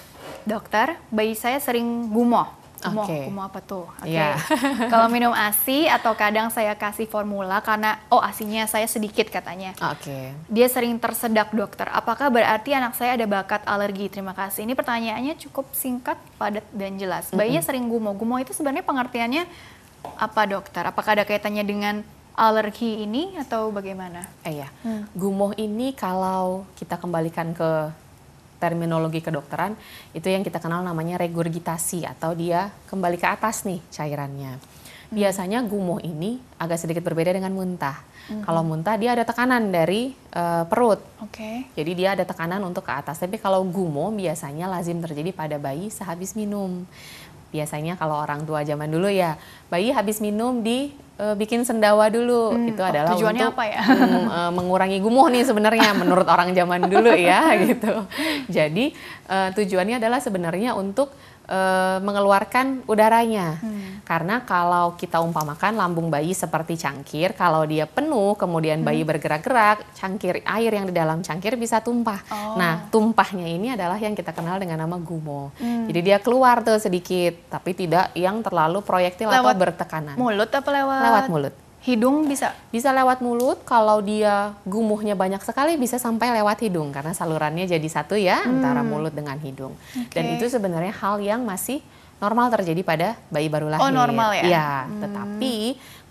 [0.45, 2.63] dokter, bayi saya sering gumoh.
[2.83, 3.31] Gumoh, okay.
[3.31, 3.87] gumoh apa tuh?
[3.87, 4.11] Oke.
[4.11, 4.19] Okay.
[4.19, 4.35] Iya.
[4.35, 4.91] Yeah.
[4.93, 9.71] Kalau minum ASI atau kadang saya kasih formula karena oh ASINya saya sedikit katanya.
[9.79, 10.11] Oke.
[10.11, 10.25] Okay.
[10.51, 11.87] Dia sering tersedak dokter.
[11.95, 14.11] Apakah berarti anak saya ada bakat alergi?
[14.11, 14.67] Terima kasih.
[14.67, 17.31] Ini pertanyaannya cukup singkat, padat dan jelas.
[17.31, 17.67] Bayinya mm -hmm.
[17.71, 18.19] sering gumoh.
[18.19, 19.47] Gumoh itu sebenarnya pengertiannya
[20.19, 20.83] apa dokter?
[20.83, 22.03] Apakah ada kaitannya dengan
[22.35, 24.25] alergi ini atau bagaimana?
[24.43, 25.13] Eh ya, hmm.
[25.13, 27.93] gumoh ini kalau kita kembalikan ke
[28.63, 29.75] terminologi kedokteran
[30.15, 34.63] itu yang kita kenal namanya regurgitasi atau dia kembali ke atas nih cairannya.
[35.13, 38.01] biasanya gumoh ini agak sedikit berbeda dengan muntah.
[38.33, 38.41] Hmm.
[38.49, 41.05] Kalau muntah dia ada tekanan dari uh, perut.
[41.21, 41.37] Oke.
[41.37, 41.57] Okay.
[41.77, 43.21] Jadi dia ada tekanan untuk ke atas.
[43.21, 46.89] Tapi kalau gumoh biasanya lazim terjadi pada bayi sehabis minum.
[47.53, 49.37] Biasanya kalau orang tua zaman dulu ya,
[49.69, 52.57] bayi habis minum di uh, bikin sendawa dulu.
[52.57, 52.71] Hmm.
[52.73, 53.83] Itu oh, adalah tujuannya untuk apa ya?
[53.93, 58.09] um, uh, mengurangi gumoh nih sebenarnya menurut orang zaman dulu ya gitu.
[58.49, 58.97] Jadi
[59.29, 61.13] uh, tujuannya adalah sebenarnya untuk
[61.53, 63.61] uh, mengeluarkan udaranya.
[63.61, 64.01] Hmm.
[64.03, 69.11] Karena kalau kita umpamakan lambung bayi seperti cangkir, kalau dia penuh kemudian bayi hmm.
[69.15, 72.19] bergerak-gerak, cangkir air yang di dalam cangkir bisa tumpah.
[72.33, 72.59] Oh.
[72.59, 75.55] Nah, tumpahnya ini adalah yang kita kenal dengan nama gumo.
[75.61, 75.87] Hmm.
[75.87, 80.15] Jadi dia keluar tuh sedikit, tapi tidak yang terlalu proyektil lewat atau bertekanan.
[80.19, 81.03] Mulut apa lewat?
[81.07, 81.55] Lewat mulut.
[81.83, 82.55] Hidung bisa?
[82.71, 87.89] Bisa lewat mulut, kalau dia gumuhnya banyak sekali bisa sampai lewat hidung karena salurannya jadi
[87.91, 88.51] satu ya hmm.
[88.55, 89.75] antara mulut dengan hidung.
[89.91, 90.15] Okay.
[90.15, 91.83] Dan itu sebenarnya hal yang masih
[92.23, 93.83] normal terjadi pada bayi baru lahir.
[93.83, 94.45] Oh normal ya?
[94.47, 95.03] Ya, hmm.
[95.03, 95.55] tetapi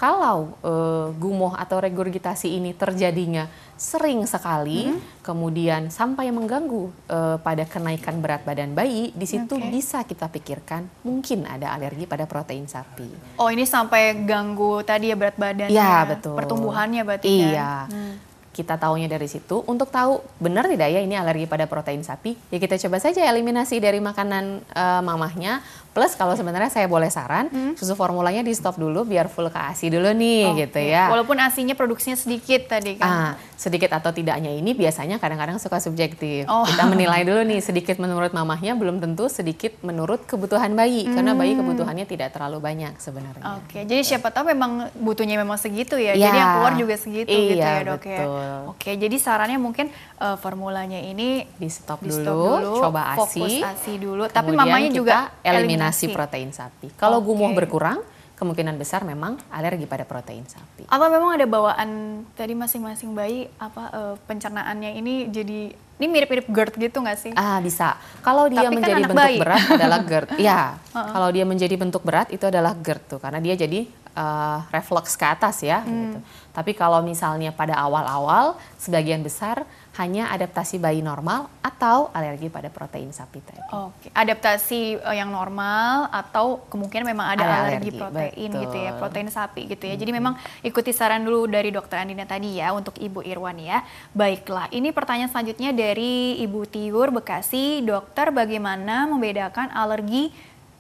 [0.02, 3.46] kalau uh, gumoh atau regurgitasi ini terjadinya
[3.78, 5.22] sering sekali, hmm.
[5.22, 9.70] kemudian sampai mengganggu uh, pada kenaikan berat badan bayi, di situ okay.
[9.70, 13.38] bisa kita pikirkan mungkin ada alergi pada protein sapi.
[13.38, 16.34] Oh ini sampai ganggu tadi ya berat badannya, ya, betul.
[16.34, 17.46] pertumbuhannya berarti kan?
[17.46, 17.72] Iya.
[17.94, 19.64] Hmm kita taunya dari situ.
[19.66, 23.80] Untuk tahu benar tidak ya ini alergi pada protein sapi, ya kita coba saja eliminasi
[23.80, 27.76] dari makanan uh, mamahnya Plus kalau sebenarnya saya boleh saran, hmm?
[27.76, 31.12] susu formulanya di stop dulu biar full ke ASI dulu nih oh, gitu ya.
[31.12, 33.04] Walaupun ASINya produksinya sedikit tadi kan.
[33.04, 36.48] Ah, sedikit atau tidaknya ini biasanya kadang-kadang suka subjektif.
[36.48, 36.64] Oh.
[36.64, 41.12] Kita menilai dulu nih sedikit menurut mamahnya belum tentu sedikit menurut kebutuhan bayi hmm.
[41.12, 43.60] karena bayi kebutuhannya tidak terlalu banyak sebenarnya.
[43.60, 46.16] Oke, jadi siapa tahu memang butuhnya memang segitu ya.
[46.16, 46.32] ya.
[46.32, 48.20] Jadi yang keluar juga segitu iya, gitu ya, Dok ya.
[48.42, 48.62] Betul.
[48.74, 53.22] Oke, jadi sarannya mungkin uh, formulanya ini di stop, di stop dulu, dulu, coba ASI.
[53.22, 56.88] Fokus ASI dulu, tapi mamanya juga eliminasi, eliminasi protein sapi.
[56.98, 57.28] Kalau okay.
[57.30, 58.00] gumuh berkurang,
[58.42, 60.90] kemungkinan besar memang alergi pada protein sapi.
[60.90, 65.70] Apa memang ada bawaan tadi masing-masing bayi apa uh, pencernaannya ini jadi
[66.02, 67.32] ini mirip-mirip GERD gitu nggak sih?
[67.38, 67.94] Ah bisa.
[68.26, 69.38] Kalau dia Tapi kan menjadi kan bentuk bayi.
[69.38, 70.30] berat adalah GERD.
[70.42, 70.62] ya.
[70.90, 71.14] Uh -uh.
[71.14, 75.26] Kalau dia menjadi bentuk berat itu adalah GERD tuh karena dia jadi uh, reflux ke
[75.26, 75.84] atas ya.
[75.84, 75.90] Hmm.
[75.90, 76.20] Gitu.
[76.52, 79.64] Tapi kalau misalnya pada awal-awal sebagian besar
[80.00, 83.60] hanya adaptasi bayi normal atau alergi pada protein sapi tadi.
[83.76, 88.62] Oke, adaptasi uh, yang normal atau kemungkinan memang ada, ada alergi, alergi protein betul.
[88.64, 89.96] gitu ya, protein sapi gitu ya.
[89.96, 90.02] Hmm.
[90.04, 93.84] Jadi memang ikuti saran dulu dari dokter Andina tadi ya untuk Ibu Irwan ya.
[94.16, 100.32] Baiklah, ini pertanyaan selanjutnya dari Ibu Tiur Bekasi, dokter bagaimana membedakan alergi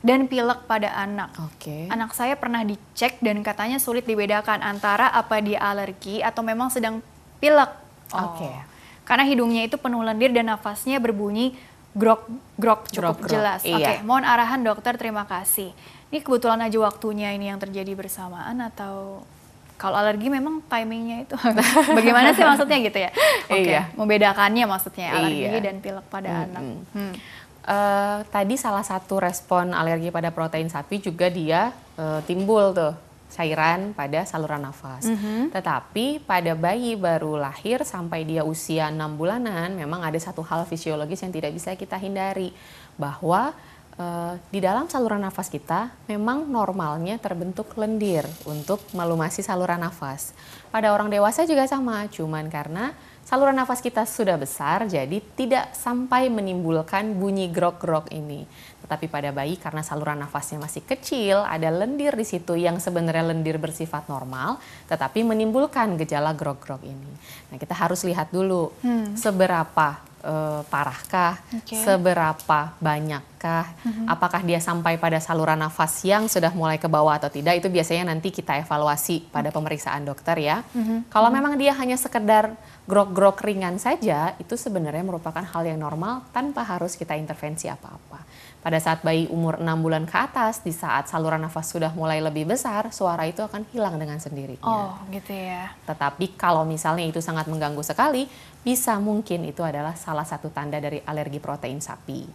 [0.01, 1.33] dan pilek pada anak.
[1.37, 1.61] Oke.
[1.61, 1.83] Okay.
[1.93, 7.05] Anak saya pernah dicek dan katanya sulit dibedakan antara apa dia alergi atau memang sedang
[7.37, 7.71] pilek.
[8.13, 8.33] Oh.
[8.33, 8.49] Oke.
[8.49, 8.71] Okay
[9.11, 11.57] karena hidungnya itu penuh lendir dan nafasnya berbunyi
[11.91, 13.31] grok grok cukup grok, grok.
[13.35, 13.59] jelas.
[13.67, 13.75] Iya.
[13.75, 15.75] Oke, okay, mohon arahan dokter, terima kasih.
[16.07, 19.27] Ini kebetulan aja waktunya ini yang terjadi bersamaan atau
[19.75, 21.35] kalau alergi memang timingnya itu
[21.97, 23.11] bagaimana sih maksudnya gitu ya?
[23.11, 23.83] Oke, okay, iya.
[23.99, 25.59] membedakannya maksudnya alergi iya.
[25.59, 26.63] dan pilek pada hmm, anak.
[26.95, 27.13] Hmm.
[27.61, 32.97] Uh, tadi salah satu respon alergi pada protein sapi juga dia uh, timbul tuh
[33.31, 35.07] cairan pada saluran nafas.
[35.07, 35.41] Mm -hmm.
[35.55, 41.23] Tetapi pada bayi baru lahir sampai dia usia 6 bulanan memang ada satu hal fisiologis
[41.23, 42.51] yang tidak bisa kita hindari
[42.99, 43.55] bahwa
[43.95, 50.35] uh, di dalam saluran nafas kita memang normalnya terbentuk lendir untuk melumasi saluran nafas.
[50.73, 52.91] Pada orang dewasa juga sama, cuman karena
[53.31, 58.43] saluran nafas kita sudah besar jadi tidak sampai menimbulkan bunyi grok-grok ini.
[58.83, 63.55] Tetapi pada bayi karena saluran nafasnya masih kecil, ada lendir di situ yang sebenarnya lendir
[63.55, 64.59] bersifat normal,
[64.91, 67.11] tetapi menimbulkan gejala grog-grog ini.
[67.47, 69.15] Nah, kita harus lihat dulu hmm.
[69.15, 71.79] seberapa uh, parahkah, okay.
[71.87, 74.05] seberapa banyakkah, hmm.
[74.11, 78.11] apakah dia sampai pada saluran nafas yang sudah mulai ke bawah atau tidak, itu biasanya
[78.11, 80.67] nanti kita evaluasi pada pemeriksaan dokter ya.
[80.75, 81.07] Hmm.
[81.07, 81.37] Kalau hmm.
[81.37, 82.53] memang dia hanya sekedar
[82.91, 88.19] grog-grog ringan saja, itu sebenarnya merupakan hal yang normal tanpa harus kita intervensi apa-apa.
[88.59, 92.51] Pada saat bayi umur 6 bulan ke atas, di saat saluran nafas sudah mulai lebih
[92.51, 94.67] besar, suara itu akan hilang dengan sendirinya.
[94.67, 95.71] Oh, gitu ya.
[95.87, 98.27] Tetapi kalau misalnya itu sangat mengganggu sekali,
[98.59, 102.27] bisa mungkin itu adalah salah satu tanda dari alergi protein sapi.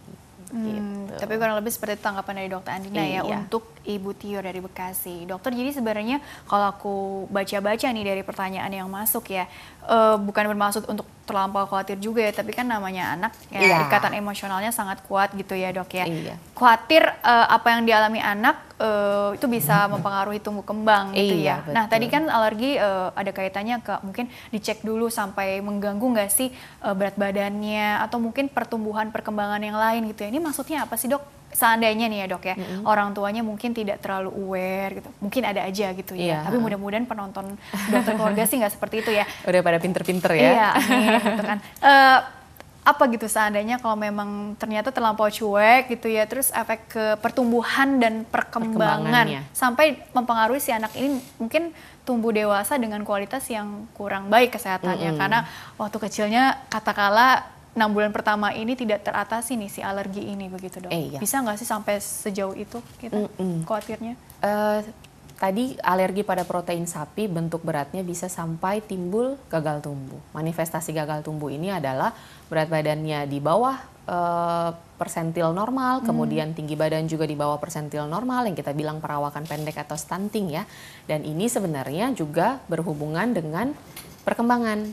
[0.47, 1.19] Hmm, gitu.
[1.19, 3.21] Tapi kurang lebih seperti tanggapan dari dokter Andina ya, iya.
[3.23, 5.27] ya untuk Ibu Tio dari Bekasi.
[5.27, 6.95] Dokter, jadi sebenarnya kalau aku
[7.27, 9.47] baca-baca nih dari pertanyaan yang masuk ya,
[9.87, 13.77] uh, bukan bermaksud untuk terlampau khawatir juga ya, tapi kan namanya anak ya iya.
[13.87, 16.07] ikatan emosionalnya sangat kuat gitu ya dok ya.
[16.07, 16.35] Iya.
[16.55, 21.55] Khawatir uh, apa yang dialami anak uh, itu bisa mempengaruhi tumbuh kembang gitu iya, ya.
[21.61, 21.73] Betul.
[21.73, 26.49] Nah tadi kan alergi uh, ada kaitannya ke mungkin dicek dulu sampai mengganggu nggak sih
[26.85, 30.29] uh, berat badannya atau mungkin pertumbuhan perkembangan yang lain gitu ya.
[30.29, 31.37] Ini maksudnya apa sih dok?
[31.47, 32.81] seandainya nih ya dok ya mm -hmm.
[32.83, 36.41] orang tuanya mungkin tidak terlalu aware gitu mungkin ada aja gitu ya yeah.
[36.43, 37.55] tapi mudah-mudahan penonton
[37.87, 40.69] dokter keluarga sih nggak seperti itu ya udah pada pinter-pinter ya iya
[41.31, 42.19] gitu kan uh,
[42.87, 48.23] apa gitu seandainya kalau memang ternyata terlampau cuek gitu ya terus efek ke pertumbuhan dan
[48.23, 51.75] perkembangan sampai mempengaruhi si anak ini mungkin
[52.07, 55.19] tumbuh dewasa dengan kualitas yang kurang baik kesehatannya mm -hmm.
[55.19, 55.39] karena
[55.75, 57.43] waktu kecilnya katakanlah
[57.75, 61.19] enam bulan pertama ini tidak teratasi nih si alergi ini begitu dong eh, iya.
[61.19, 63.59] bisa nggak sih sampai sejauh itu kita mm -hmm.
[63.67, 64.15] khawatirnya
[64.47, 64.79] uh,
[65.37, 70.17] Tadi alergi pada protein sapi bentuk beratnya bisa sampai timbul gagal tumbuh.
[70.33, 72.09] Manifestasi gagal tumbuh ini adalah
[72.49, 73.77] berat badannya di bawah
[74.09, 74.17] e,
[74.97, 76.05] persentil normal, hmm.
[76.09, 80.57] kemudian tinggi badan juga di bawah persentil normal yang kita bilang perawakan pendek atau stunting
[80.57, 80.65] ya.
[81.05, 83.77] Dan ini sebenarnya juga berhubungan dengan
[84.25, 84.89] perkembangan.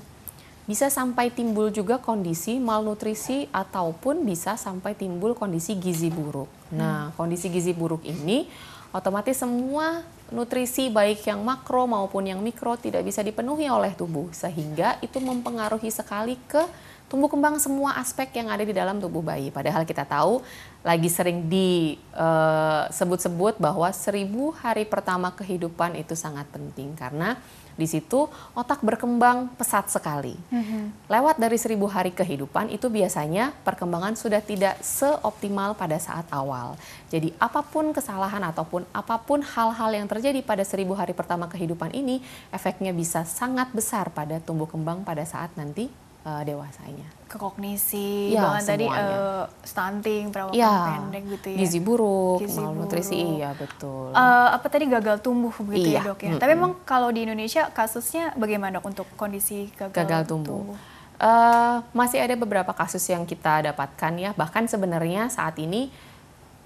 [0.69, 6.53] Bisa sampai timbul juga kondisi malnutrisi ataupun bisa sampai timbul kondisi gizi buruk.
[6.77, 7.17] Nah, hmm.
[7.17, 8.45] kondisi gizi buruk ini
[8.93, 14.97] otomatis semua nutrisi baik yang makro maupun yang mikro tidak bisa dipenuhi oleh tubuh sehingga
[15.05, 16.65] itu mempengaruhi sekali ke
[17.13, 19.53] tumbuh kembang semua aspek yang ada di dalam tubuh bayi.
[19.53, 20.41] Padahal kita tahu
[20.81, 27.37] lagi sering disebut-sebut eh, bahwa seribu hari pertama kehidupan itu sangat penting karena
[27.75, 30.39] di situ otak berkembang pesat sekali.
[30.51, 31.11] Mm-hmm.
[31.11, 36.79] Lewat dari seribu hari kehidupan itu biasanya perkembangan sudah tidak seoptimal pada saat awal.
[37.11, 41.91] Jadi apa pun kesalahan ataupun apa pun hal-hal yang terjadi pada seribu hari pertama kehidupan
[41.95, 42.23] ini,
[42.55, 47.07] efeknya bisa sangat besar pada tumbuh kembang pada saat nanti uh, dewasanya.
[47.29, 51.59] Ke kognisi, ya, tadi uh, stunting, perawakan ya, pendek gitu ya.
[51.61, 53.37] Gizi buruk, gizi malnutrisi, buruk.
[53.39, 54.09] iya betul.
[54.17, 56.03] Uh, apa tadi gagal tumbuh begitu ya, iya.
[56.03, 56.25] ya dok ya.
[56.25, 56.43] Mm -hmm.
[56.43, 60.59] Tapi memang kalau di Indonesia kasusnya bagaimana dok untuk kondisi gagal, gagal tumbuh?
[60.65, 60.79] tumbuh?
[61.15, 64.31] Uh, masih ada beberapa kasus yang kita dapatkan ya.
[64.35, 65.93] Bahkan sebenarnya saat ini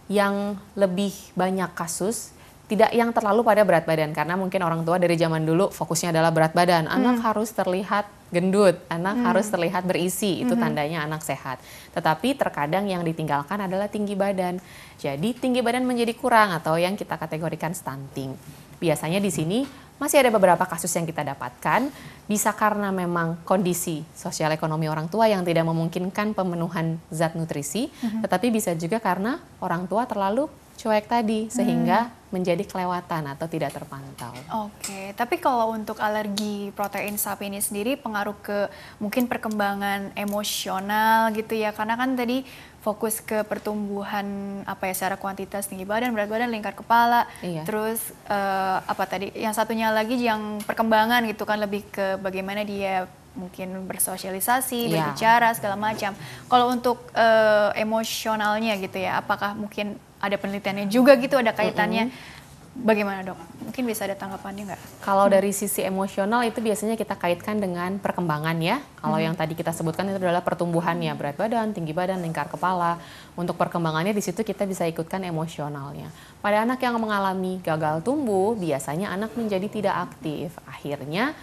[0.09, 2.33] yang lebih banyak kasus
[2.69, 6.33] tidak yang terlalu pada berat badan karena mungkin orang tua dari zaman dulu fokusnya adalah
[6.33, 6.85] berat badan.
[6.85, 7.25] Anak hmm.
[7.25, 9.25] harus terlihat gendut, anak hmm.
[9.25, 10.63] harus terlihat berisi, itu hmm.
[10.63, 11.61] tandanya anak sehat.
[11.97, 14.61] Tetapi terkadang yang ditinggalkan adalah tinggi badan.
[15.01, 18.37] Jadi tinggi badan menjadi kurang atau yang kita kategorikan stunting.
[18.79, 19.59] Biasanya di sini
[19.99, 21.91] masih ada beberapa kasus yang kita dapatkan
[22.31, 28.23] bisa karena memang kondisi sosial ekonomi orang tua yang tidak memungkinkan pemenuhan zat nutrisi, hmm.
[28.23, 30.47] tetapi bisa juga karena orang tua terlalu
[30.79, 32.31] cuek tadi sehingga hmm.
[32.31, 34.31] menjadi kelewatan atau tidak terpantau.
[34.71, 38.71] Oke, tapi kalau untuk alergi protein sapi ini sendiri pengaruh ke
[39.03, 42.47] mungkin perkembangan emosional gitu ya karena kan tadi
[42.79, 44.25] fokus ke pertumbuhan
[44.65, 47.67] apa ya secara kuantitas tinggi badan, berat badan, lingkar kepala, iya.
[47.67, 53.11] terus uh, apa tadi yang satunya lagi yang perkembangan gitu kan lebih ke bagaimana dia
[53.35, 55.11] mungkin bersosialisasi, iya.
[55.11, 56.15] berbicara segala macam.
[56.51, 62.11] Kalau untuk uh, emosionalnya gitu ya, apakah mungkin ada penelitiannya juga gitu ada kaitannya.
[62.11, 62.37] Mm -hmm.
[62.79, 63.35] Bagaimana dok?
[63.67, 65.03] Mungkin bisa ada tanggapannya nggak?
[65.03, 65.35] Kalau hmm.
[65.35, 68.79] dari sisi emosional itu biasanya kita kaitkan dengan perkembangan ya.
[69.03, 69.27] Kalau hmm.
[69.27, 73.03] yang tadi kita sebutkan itu adalah pertumbuhannya, berat badan, tinggi badan, lingkar kepala.
[73.35, 76.15] Untuk perkembangannya di situ kita bisa ikutkan emosionalnya.
[76.39, 80.55] Pada anak yang mengalami gagal tumbuh, biasanya anak menjadi tidak aktif.
[80.63, 81.35] Akhirnya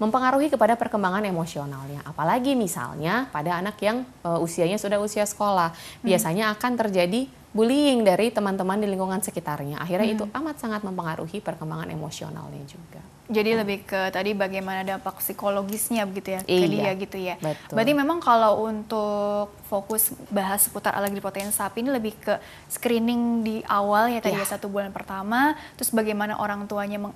[0.00, 2.00] mempengaruhi kepada perkembangan emosionalnya.
[2.08, 6.06] Apalagi misalnya pada anak yang uh, usianya sudah usia sekolah, hmm.
[6.06, 9.80] biasanya akan terjadi bullying dari teman-teman di lingkungan sekitarnya.
[9.80, 10.16] Akhirnya hmm.
[10.20, 13.00] itu amat sangat mempengaruhi perkembangan emosionalnya juga.
[13.28, 13.60] Jadi hmm.
[13.60, 17.36] lebih ke tadi bagaimana dampak psikologisnya begitu ya iya, ke dia gitu ya.
[17.36, 17.74] Betul.
[17.76, 22.40] Berarti memang kalau untuk fokus bahas seputar alergi protein sapi ini lebih ke
[22.72, 24.48] screening di awal ya tadi ya.
[24.48, 27.12] satu bulan pertama, terus bagaimana orang tuanya meng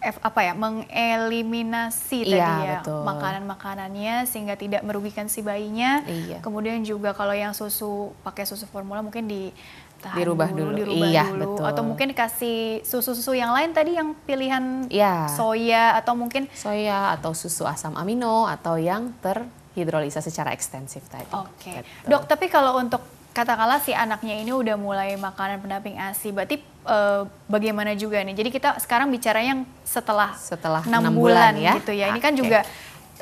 [0.00, 6.00] F, apa ya mengeliminasi iya, tadi ya makanan-makanannya sehingga tidak merugikan si bayinya.
[6.08, 6.40] Iya.
[6.40, 9.52] Kemudian juga kalau yang susu pakai susu formula mungkin di
[10.00, 11.64] dirubah dulu, dulu dirubah iya, dulu betul.
[11.68, 15.28] atau mungkin dikasih susu-susu yang lain tadi yang pilihan iya.
[15.28, 21.28] soya atau mungkin soya atau susu asam amino atau yang terhidrolisa secara ekstensif tadi.
[21.36, 21.84] Oke.
[21.84, 22.08] Okay.
[22.08, 23.04] Dok, tapi kalau untuk
[23.40, 28.36] katakanlah si anaknya ini udah mulai makanan pendamping ASI, berarti uh, bagaimana juga nih?
[28.36, 31.72] Jadi kita sekarang bicara yang setelah setelah enam bulan, bulan ya.
[31.80, 32.12] gitu ya.
[32.12, 32.60] Ini kan juga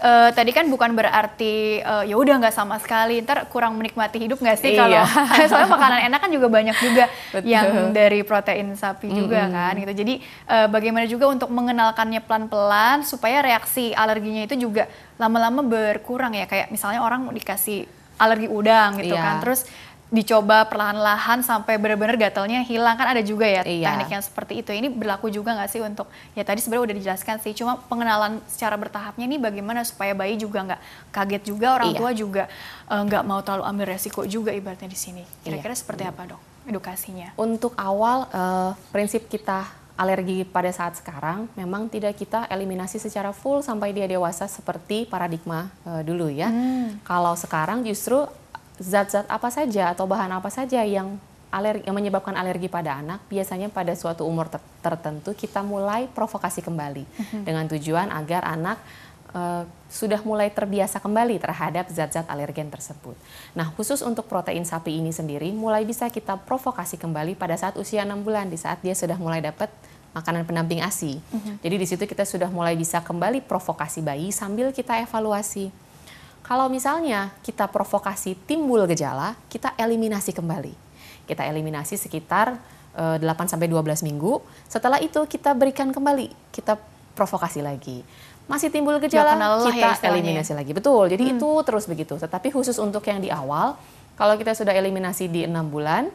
[0.03, 4.39] uh, tadi kan bukan berarti uh, ya udah nggak sama sekali ntar kurang menikmati hidup
[4.39, 5.07] nggak sih kalau iya.
[5.51, 7.05] soalnya makanan enak kan juga banyak juga
[7.43, 9.57] yang dari protein sapi juga mm -hmm.
[9.59, 10.15] kan gitu jadi
[10.51, 14.87] uh, bagaimana juga untuk mengenalkannya pelan-pelan supaya reaksi alerginya itu juga
[15.19, 17.87] lama-lama berkurang ya kayak misalnya orang dikasih
[18.19, 19.23] alergi udang gitu yeah.
[19.23, 19.63] kan terus
[20.09, 23.93] dicoba perlahan-lahan sampai benar-benar gatalnya hilang kan ada juga ya iya.
[23.93, 27.37] teknik yang seperti itu ini berlaku juga nggak sih untuk ya tadi sebenarnya udah dijelaskan
[27.45, 30.81] sih cuma pengenalan secara bertahapnya ini bagaimana supaya bayi juga nggak
[31.13, 31.99] kaget juga orang iya.
[32.01, 32.45] tua juga
[32.89, 35.81] eh, nggak uh, mau terlalu ambil resiko juga ibaratnya di sini kira-kira iya.
[35.81, 36.41] seperti apa dok?
[36.69, 37.33] edukasinya?
[37.41, 39.65] Untuk awal uh, prinsip kita
[39.99, 45.73] alergi pada saat sekarang memang tidak kita eliminasi secara full sampai dia dewasa seperti paradigma
[45.83, 46.53] uh, dulu ya.
[46.53, 47.03] Hmm.
[47.03, 48.29] Kalau sekarang justru
[48.79, 51.19] zat-zat apa saja atau bahan apa saja yang
[51.49, 56.61] alergi yang menyebabkan alergi pada anak biasanya pada suatu umur ter tertentu kita mulai provokasi
[56.61, 57.43] kembali hmm.
[57.45, 58.79] dengan tujuan agar anak
[59.33, 63.17] uh, sudah mulai terbiasa kembali terhadap zat-zat alergen tersebut.
[63.57, 68.05] Nah, khusus untuk protein sapi ini sendiri mulai bisa kita provokasi kembali pada saat usia
[68.05, 69.73] 6 bulan di saat dia sudah mulai dapat
[70.13, 71.21] makanan pendamping ASI.
[71.21, 71.55] Mm -hmm.
[71.65, 75.88] Jadi di situ kita sudah mulai bisa kembali provokasi bayi sambil kita evaluasi.
[76.49, 80.73] Kalau misalnya kita provokasi timbul gejala, kita eliminasi kembali.
[81.29, 82.57] Kita eliminasi sekitar
[82.97, 84.41] uh, 8 sampai 12 minggu.
[84.65, 86.81] Setelah itu kita berikan kembali, kita
[87.13, 88.01] provokasi lagi
[88.49, 89.37] masih timbul gejala
[89.69, 91.33] kita ya, eliminasi lagi betul jadi hmm.
[91.37, 93.77] itu terus begitu tetapi khusus untuk yang di awal
[94.17, 96.09] kalau kita sudah eliminasi di enam bulan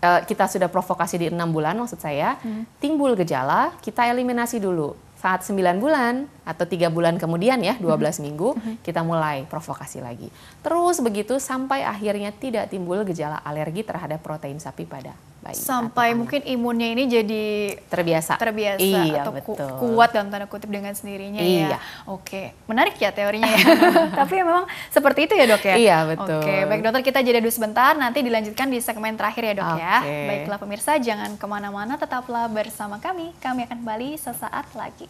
[0.00, 2.80] uh, kita sudah provokasi di enam bulan maksud saya hmm.
[2.80, 8.20] timbul gejala kita eliminasi dulu saat 9 bulan atau tiga bulan kemudian ya 12 hmm.
[8.20, 8.76] minggu hmm.
[8.84, 10.28] kita mulai provokasi lagi
[10.60, 16.40] terus begitu sampai akhirnya tidak timbul gejala alergi terhadap protein sapi pada bayi sampai mungkin
[16.48, 17.44] imunnya ini jadi
[17.92, 19.68] terbiasa terbiasa iya, atau betul.
[19.76, 21.48] kuat dalam tanda kutip dengan sendirinya ya.
[21.48, 21.68] iya.
[21.76, 21.78] ya
[22.08, 23.60] oke menarik ya teorinya ya
[24.24, 27.52] tapi memang seperti itu ya dok ya iya betul oke baik dokter kita jeda dulu
[27.52, 29.84] sebentar nanti dilanjutkan di segmen terakhir ya dok okay.
[29.84, 29.96] ya
[30.28, 35.04] baiklah pemirsa jangan ke mana-mana tetaplah bersama kami kami akan kembali sesaat lagi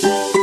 [0.00, 0.41] Thank you.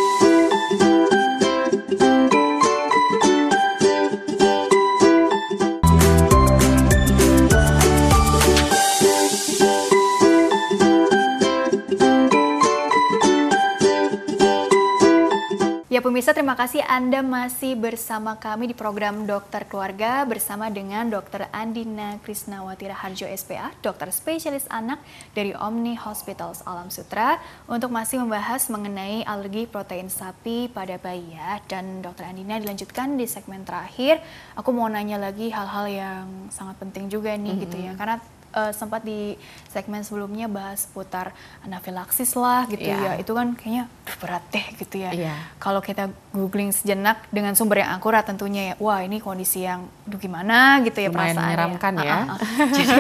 [15.99, 21.51] Ya pemirsa terima kasih Anda masih bersama kami di program Dokter Keluarga bersama dengan Dr.
[21.51, 25.03] Andina Krisnawati Raharjo SPA, dokter spesialis anak
[25.35, 27.35] dari Omni Hospitals Alam Sutra
[27.67, 31.59] untuk masih membahas mengenai alergi protein sapi pada bayi ya.
[31.67, 32.31] Dan Dr.
[32.31, 34.23] Andina dilanjutkan di segmen terakhir.
[34.55, 37.63] Aku mau nanya lagi hal-hal yang sangat penting juga nih mm -hmm.
[37.67, 37.91] gitu ya.
[37.99, 38.23] Karena
[38.55, 39.37] uh, sempat di
[39.69, 41.33] segmen sebelumnya bahas putar
[41.65, 43.17] anafilaksis lah gitu yeah.
[43.17, 43.21] ya.
[43.21, 43.85] Itu kan kayaknya
[44.19, 45.11] berat deh gitu ya.
[45.13, 45.37] Yeah.
[45.61, 50.17] Kalau kita googling sejenak dengan sumber yang akurat tentunya ya, wah ini kondisi yang duh
[50.17, 52.17] gimana gitu ya Lumayan perasaan menyeramkan ya.
[52.17, 52.39] Uh, uh, uh.
[52.73, 52.93] jadi,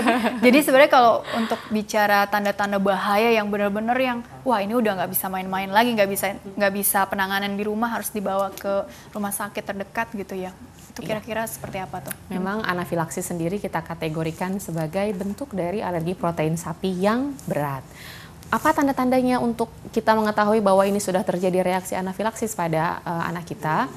[0.45, 5.25] jadi sebenarnya kalau untuk bicara tanda-tanda bahaya yang benar-benar yang wah ini udah nggak bisa
[5.29, 6.25] main-main lagi, nggak bisa
[6.57, 10.53] nggak bisa penanganan di rumah harus dibawa ke rumah sakit terdekat gitu ya.
[10.99, 11.23] Itu iya.
[11.23, 11.49] kira-kira ya.
[11.49, 12.13] seperti apa tuh?
[12.27, 17.87] Memang anafilaksis sendiri kita kategorikan sebagai bentuk dari alergi protein sapi yang berat.
[18.51, 23.87] Apa tanda-tandanya untuk kita mengetahui bahwa ini sudah terjadi reaksi anafilaksis pada uh, anak kita?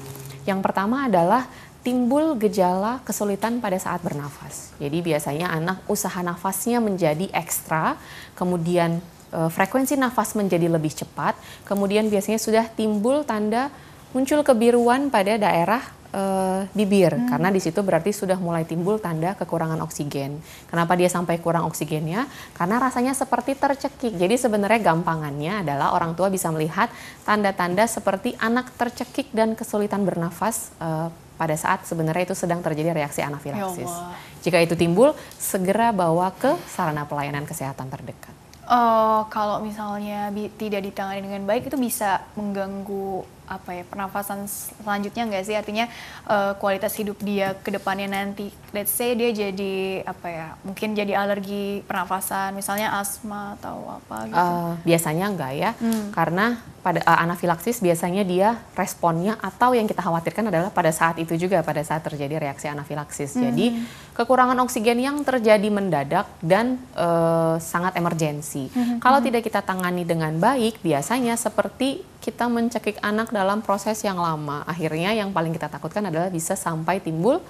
[0.47, 1.49] Yang pertama adalah
[1.83, 4.71] timbul gejala kesulitan pada saat bernafas.
[4.79, 7.99] Jadi biasanya anak usaha nafasnya menjadi ekstra,
[8.39, 9.03] kemudian
[9.35, 11.35] uh, frekuensi nafas menjadi lebih cepat,
[11.67, 13.67] kemudian biasanya sudah timbul tanda
[14.13, 15.81] muncul kebiruan pada daerah
[16.13, 17.27] uh, bibir hmm.
[17.33, 20.39] karena di situ berarti sudah mulai timbul tanda kekurangan oksigen.
[20.69, 22.29] Kenapa dia sampai kurang oksigennya?
[22.53, 24.15] Karena rasanya seperti tercekik.
[24.15, 26.87] Jadi sebenarnya gampangannya adalah orang tua bisa melihat
[27.25, 33.25] tanda-tanda seperti anak tercekik dan kesulitan bernafas uh, pada saat sebenarnya itu sedang terjadi reaksi
[33.25, 33.89] anafilaksis.
[33.89, 34.13] Ya
[34.45, 38.31] Jika itu timbul, segera bawa ke sarana pelayanan kesehatan terdekat.
[38.63, 43.27] Uh, kalau misalnya tidak ditangani dengan baik itu bisa mengganggu
[43.57, 45.85] apa ya pernafasan selanjutnya nggak sih artinya
[46.25, 51.13] uh, kualitas hidup dia ke depannya nanti let's say dia jadi apa ya mungkin jadi
[51.13, 56.11] alergi pernafasan misalnya asma atau apa gitu uh, biasanya enggak ya hmm.
[56.11, 61.39] karena pada uh, anafilaksis biasanya dia responnya atau yang kita khawatirkan adalah pada saat itu
[61.39, 63.39] juga pada saat terjadi reaksi anafilaksis.
[63.39, 63.49] Hmm.
[63.49, 63.79] Jadi
[64.11, 68.67] kekurangan oksigen yang terjadi mendadak dan uh, sangat emergensi.
[68.75, 68.99] Hmm.
[68.99, 74.63] Kalau tidak kita tangani dengan baik, biasanya seperti kita mencekik anak dalam proses yang lama.
[74.63, 77.43] Akhirnya yang paling kita takutkan adalah bisa sampai timbul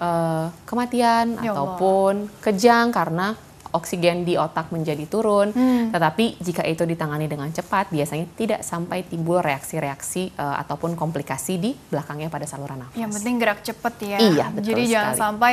[0.00, 3.36] uh, kematian ya ataupun kejang karena
[3.74, 5.50] oksigen di otak menjadi turun.
[5.50, 5.90] Hmm.
[5.90, 11.74] Tetapi jika itu ditangani dengan cepat, biasanya tidak sampai timbul reaksi-reaksi uh, ataupun komplikasi di
[11.90, 12.94] belakangnya pada saluran nafas.
[12.94, 14.18] Yang penting gerak cepat ya.
[14.22, 14.94] Iya, betul Jadi sekali.
[14.94, 15.52] jangan sampai,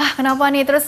[0.00, 0.86] ah kenapa nih terus,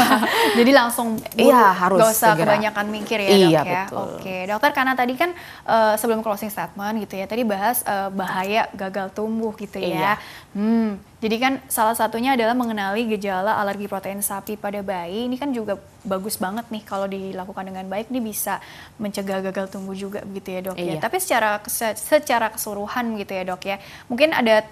[0.58, 2.54] jadi langsung iya, harus gak usah segera.
[2.54, 3.84] kebanyakan mikir ya iya, dok ya.
[3.84, 3.98] Betul.
[3.98, 5.30] Oke, dokter karena tadi kan
[5.66, 9.90] uh, sebelum closing statement gitu ya, tadi bahas uh, bahaya gagal tumbuh gitu ya.
[9.90, 10.12] Iya.
[10.54, 15.24] Hmm, jadi kan salah satunya adalah mengenali gejala alergi protein sapi pada bayi.
[15.24, 18.60] Ini kan juga bagus banget nih kalau dilakukan dengan baik ini bisa
[19.00, 20.84] mencegah gagal tumbuh juga begitu ya dok ya.
[20.84, 20.94] iya.
[20.98, 21.00] ya.
[21.00, 21.62] Tapi secara
[21.96, 23.76] secara keseluruhan gitu ya dok ya.
[24.12, 24.68] Mungkin ada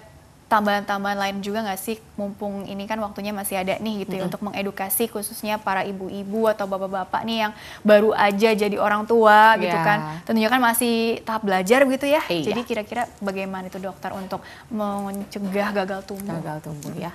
[0.53, 1.97] tambahan-tambahan lain juga nggak sih?
[2.13, 4.29] Mumpung ini kan waktunya masih ada nih gitu ya mm -hmm.
[4.29, 9.63] untuk mengedukasi khususnya para ibu-ibu atau bapak-bapak nih yang baru aja jadi orang tua yeah.
[9.65, 9.99] gitu kan.
[10.29, 12.21] Tentunya kan masih tahap belajar gitu ya.
[12.29, 12.53] Iya.
[12.53, 16.37] jadi kira-kira bagaimana itu dokter untuk mencegah gagal tumbuh?
[16.37, 17.09] Gagal tumbuh ya.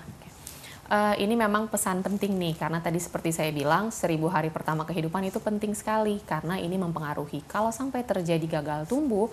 [0.89, 5.21] Uh, ini memang pesan penting nih karena tadi seperti saya bilang seribu hari pertama kehidupan
[5.29, 7.45] itu penting sekali karena ini mempengaruhi.
[7.45, 9.29] Kalau sampai terjadi gagal tumbuh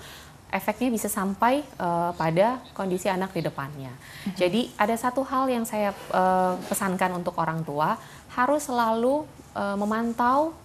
[0.56, 3.91] efeknya bisa sampai uh, pada kondisi anak di depannya.
[3.91, 4.38] Mm-hmm.
[4.39, 7.99] Jadi ada satu hal yang saya uh, pesankan untuk orang tua
[8.32, 10.56] harus selalu uh, memantau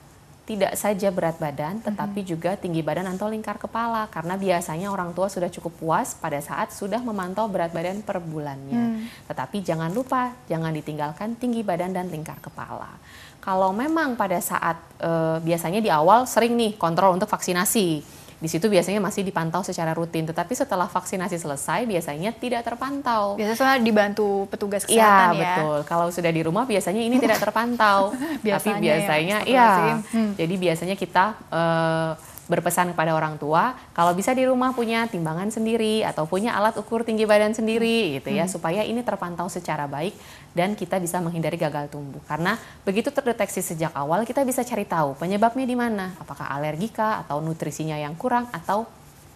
[0.46, 1.86] tidak saja berat badan, mm-hmm.
[1.94, 6.42] tetapi juga tinggi badan atau lingkar kepala, karena biasanya orang tua sudah cukup puas pada
[6.42, 8.98] saat sudah memantau berat badan per bulannya.
[8.98, 9.30] Mm.
[9.30, 12.98] Tetapi jangan lupa, jangan ditinggalkan tinggi badan dan lingkar kepala.
[13.38, 18.02] Kalau memang pada saat uh, biasanya di awal sering nih kontrol untuk vaksinasi,
[18.40, 23.36] di situ biasanya masih dipantau secara rutin, tetapi setelah vaksinasi selesai biasanya tidak terpantau.
[23.36, 25.36] Biasanya dibantu petugas iya, kesehatan ya.
[25.36, 25.78] Iya, betul.
[25.84, 28.16] Kalau sudah di rumah biasanya ini tidak terpantau.
[28.40, 29.52] biasanya Tapi biasanya ya.
[29.52, 29.68] Iya.
[30.08, 30.32] Hmm.
[30.40, 32.12] Jadi biasanya kita uh,
[32.50, 37.06] berpesan kepada orang tua kalau bisa di rumah punya timbangan sendiri atau punya alat ukur
[37.06, 38.52] tinggi badan sendiri gitu ya hmm.
[38.52, 40.12] supaya ini terpantau secara baik
[40.50, 45.14] dan kita bisa menghindari gagal tumbuh karena begitu terdeteksi sejak awal kita bisa cari tahu
[45.14, 48.90] penyebabnya di mana apakah alergika atau nutrisinya yang kurang atau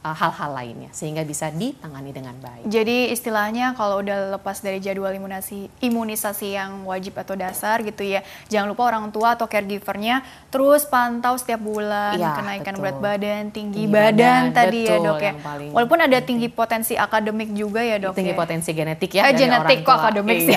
[0.05, 2.69] hal-hal uh, lainnya sehingga bisa ditangani dengan baik.
[2.69, 8.21] Jadi istilahnya kalau udah lepas dari jadwal imunisasi imunisasi yang wajib atau dasar gitu ya,
[8.53, 10.21] jangan lupa orang tua atau caregivernya
[10.53, 12.83] terus pantau setiap bulan ya, kenaikan betul.
[12.85, 15.33] berat badan, tinggi, tinggi badan, badan tadi ya dok ya.
[15.73, 18.13] Walaupun ada tinggi potensi akademik juga ya dok.
[18.13, 18.39] Tinggi ya?
[18.39, 19.33] potensi genetik ya.
[19.33, 20.49] Eh, genetik kok akademik iya.
[20.53, 20.57] sih.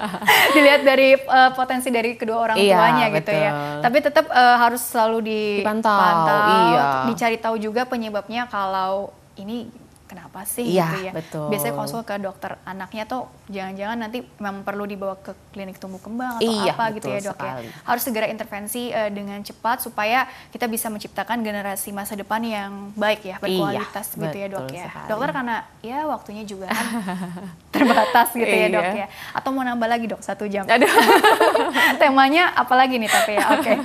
[0.56, 3.16] Dilihat dari uh, potensi dari kedua orang iya, tuanya betul.
[3.20, 3.50] gitu ya.
[3.84, 6.32] Tapi tetap uh, harus selalu dipantau,
[6.72, 7.04] iya.
[7.04, 9.66] dicari tahu juga penyebabnya kalau kalau ini
[10.08, 11.12] kenapa sih iya, gitu ya.
[11.12, 11.46] Betul.
[11.52, 16.40] Biasanya konsul ke dokter anaknya tuh jangan-jangan nanti memang perlu dibawa ke klinik tumbuh kembang
[16.40, 17.44] atau iya, apa gitu ya dok ya.
[17.44, 17.66] sekali.
[17.68, 17.72] ya.
[17.84, 23.28] Harus segera intervensi uh, dengan cepat supaya kita bisa menciptakan generasi masa depan yang baik
[23.28, 24.86] ya, berkualitas iya, gitu ya dok ya.
[24.88, 25.08] Sekali.
[25.12, 26.86] Dokter karena ya waktunya juga kan
[27.74, 29.04] terbatas gitu ya dok iya.
[29.04, 29.36] ya.
[29.36, 30.64] Atau mau nambah lagi dok satu jam.
[30.64, 30.88] Aduh.
[32.00, 33.60] Temanya apa lagi nih tapi ya oke.
[33.60, 33.76] Okay.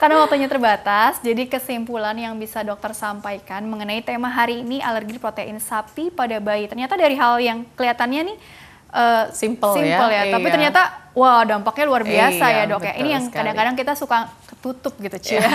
[0.00, 5.58] Karena waktunya terbatas, jadi kesimpulan yang bisa dokter sampaikan mengenai tema hari ini alergi protein
[5.66, 6.70] sapi pada bayi.
[6.70, 8.36] Ternyata dari hal yang kelihatannya nih
[8.94, 10.32] uh, simple, simple ya, ya.
[10.38, 10.54] tapi iya.
[10.54, 10.82] ternyata
[11.16, 12.94] wah dampaknya luar biasa iya, ya dok ya.
[13.02, 15.42] Ini yang kadang-kadang kita suka ketutup gitu cia.
[15.42, 15.48] Iya.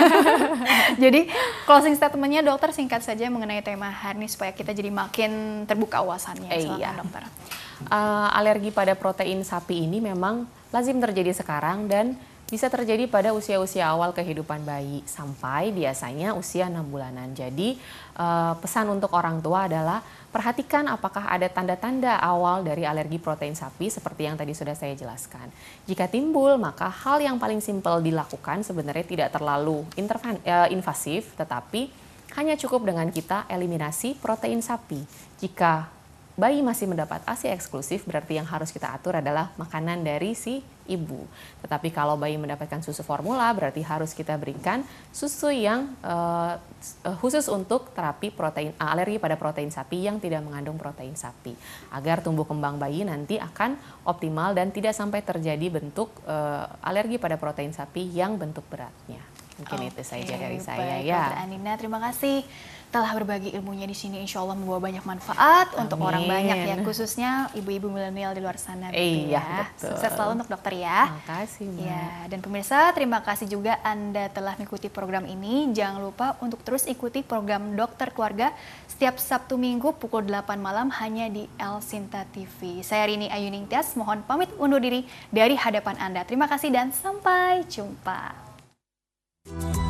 [1.08, 1.20] jadi
[1.64, 6.52] closing statementnya dokter singkat saja mengenai tema hari ini supaya kita jadi makin terbuka wawasannya.
[6.52, 6.90] Silakan iya.
[6.92, 7.22] dokter.
[7.90, 12.14] Uh, alergi pada protein sapi ini memang lazim terjadi sekarang dan
[12.52, 17.32] bisa terjadi pada usia-usia awal kehidupan bayi sampai biasanya usia 6 bulanan.
[17.32, 17.80] Jadi
[18.20, 23.88] uh, pesan untuk orang tua adalah perhatikan apakah ada tanda-tanda awal dari alergi protein sapi
[23.88, 25.48] seperti yang tadi sudah saya jelaskan.
[25.88, 31.88] Jika timbul, maka hal yang paling simpel dilakukan sebenarnya tidak terlalu uh, invasif, tetapi
[32.36, 35.00] hanya cukup dengan kita eliminasi protein sapi.
[35.40, 36.01] Jika
[36.32, 41.28] bayi masih mendapat ASI eksklusif, berarti yang harus kita atur adalah makanan dari si ibu.
[41.60, 46.56] Tetapi kalau bayi mendapatkan susu formula, berarti harus kita berikan susu yang uh,
[47.20, 51.52] khusus untuk terapi protein uh, alergi pada protein sapi yang tidak mengandung protein sapi,
[51.92, 53.76] agar tumbuh kembang bayi nanti akan
[54.08, 59.31] optimal dan tidak sampai terjadi bentuk uh, alergi pada protein sapi yang bentuk beratnya.
[59.60, 61.44] Mungkin okay, itu saja dari saya ya.
[61.44, 62.46] Anina, terima kasih
[62.92, 65.88] telah berbagi ilmunya di sini insya Allah membawa banyak manfaat Amin.
[65.88, 69.64] untuk orang banyak ya khususnya ibu-ibu milenial di luar sana gitu iya, ya.
[69.64, 69.96] Betul.
[69.96, 71.08] Sukses selalu untuk dokter ya.
[71.08, 71.66] Terima kasih.
[71.72, 71.80] Mbak.
[71.88, 75.72] Ya, dan pemirsa terima kasih juga Anda telah mengikuti program ini.
[75.72, 78.52] Jangan lupa untuk terus ikuti program Dokter Keluarga
[78.84, 82.84] setiap Sabtu Minggu pukul 8 malam hanya di El Sinta TV.
[82.84, 86.28] Saya Rini Ayuning Tias mohon pamit undur diri dari hadapan Anda.
[86.28, 88.51] Terima kasih dan sampai jumpa.
[89.44, 89.81] Thank you.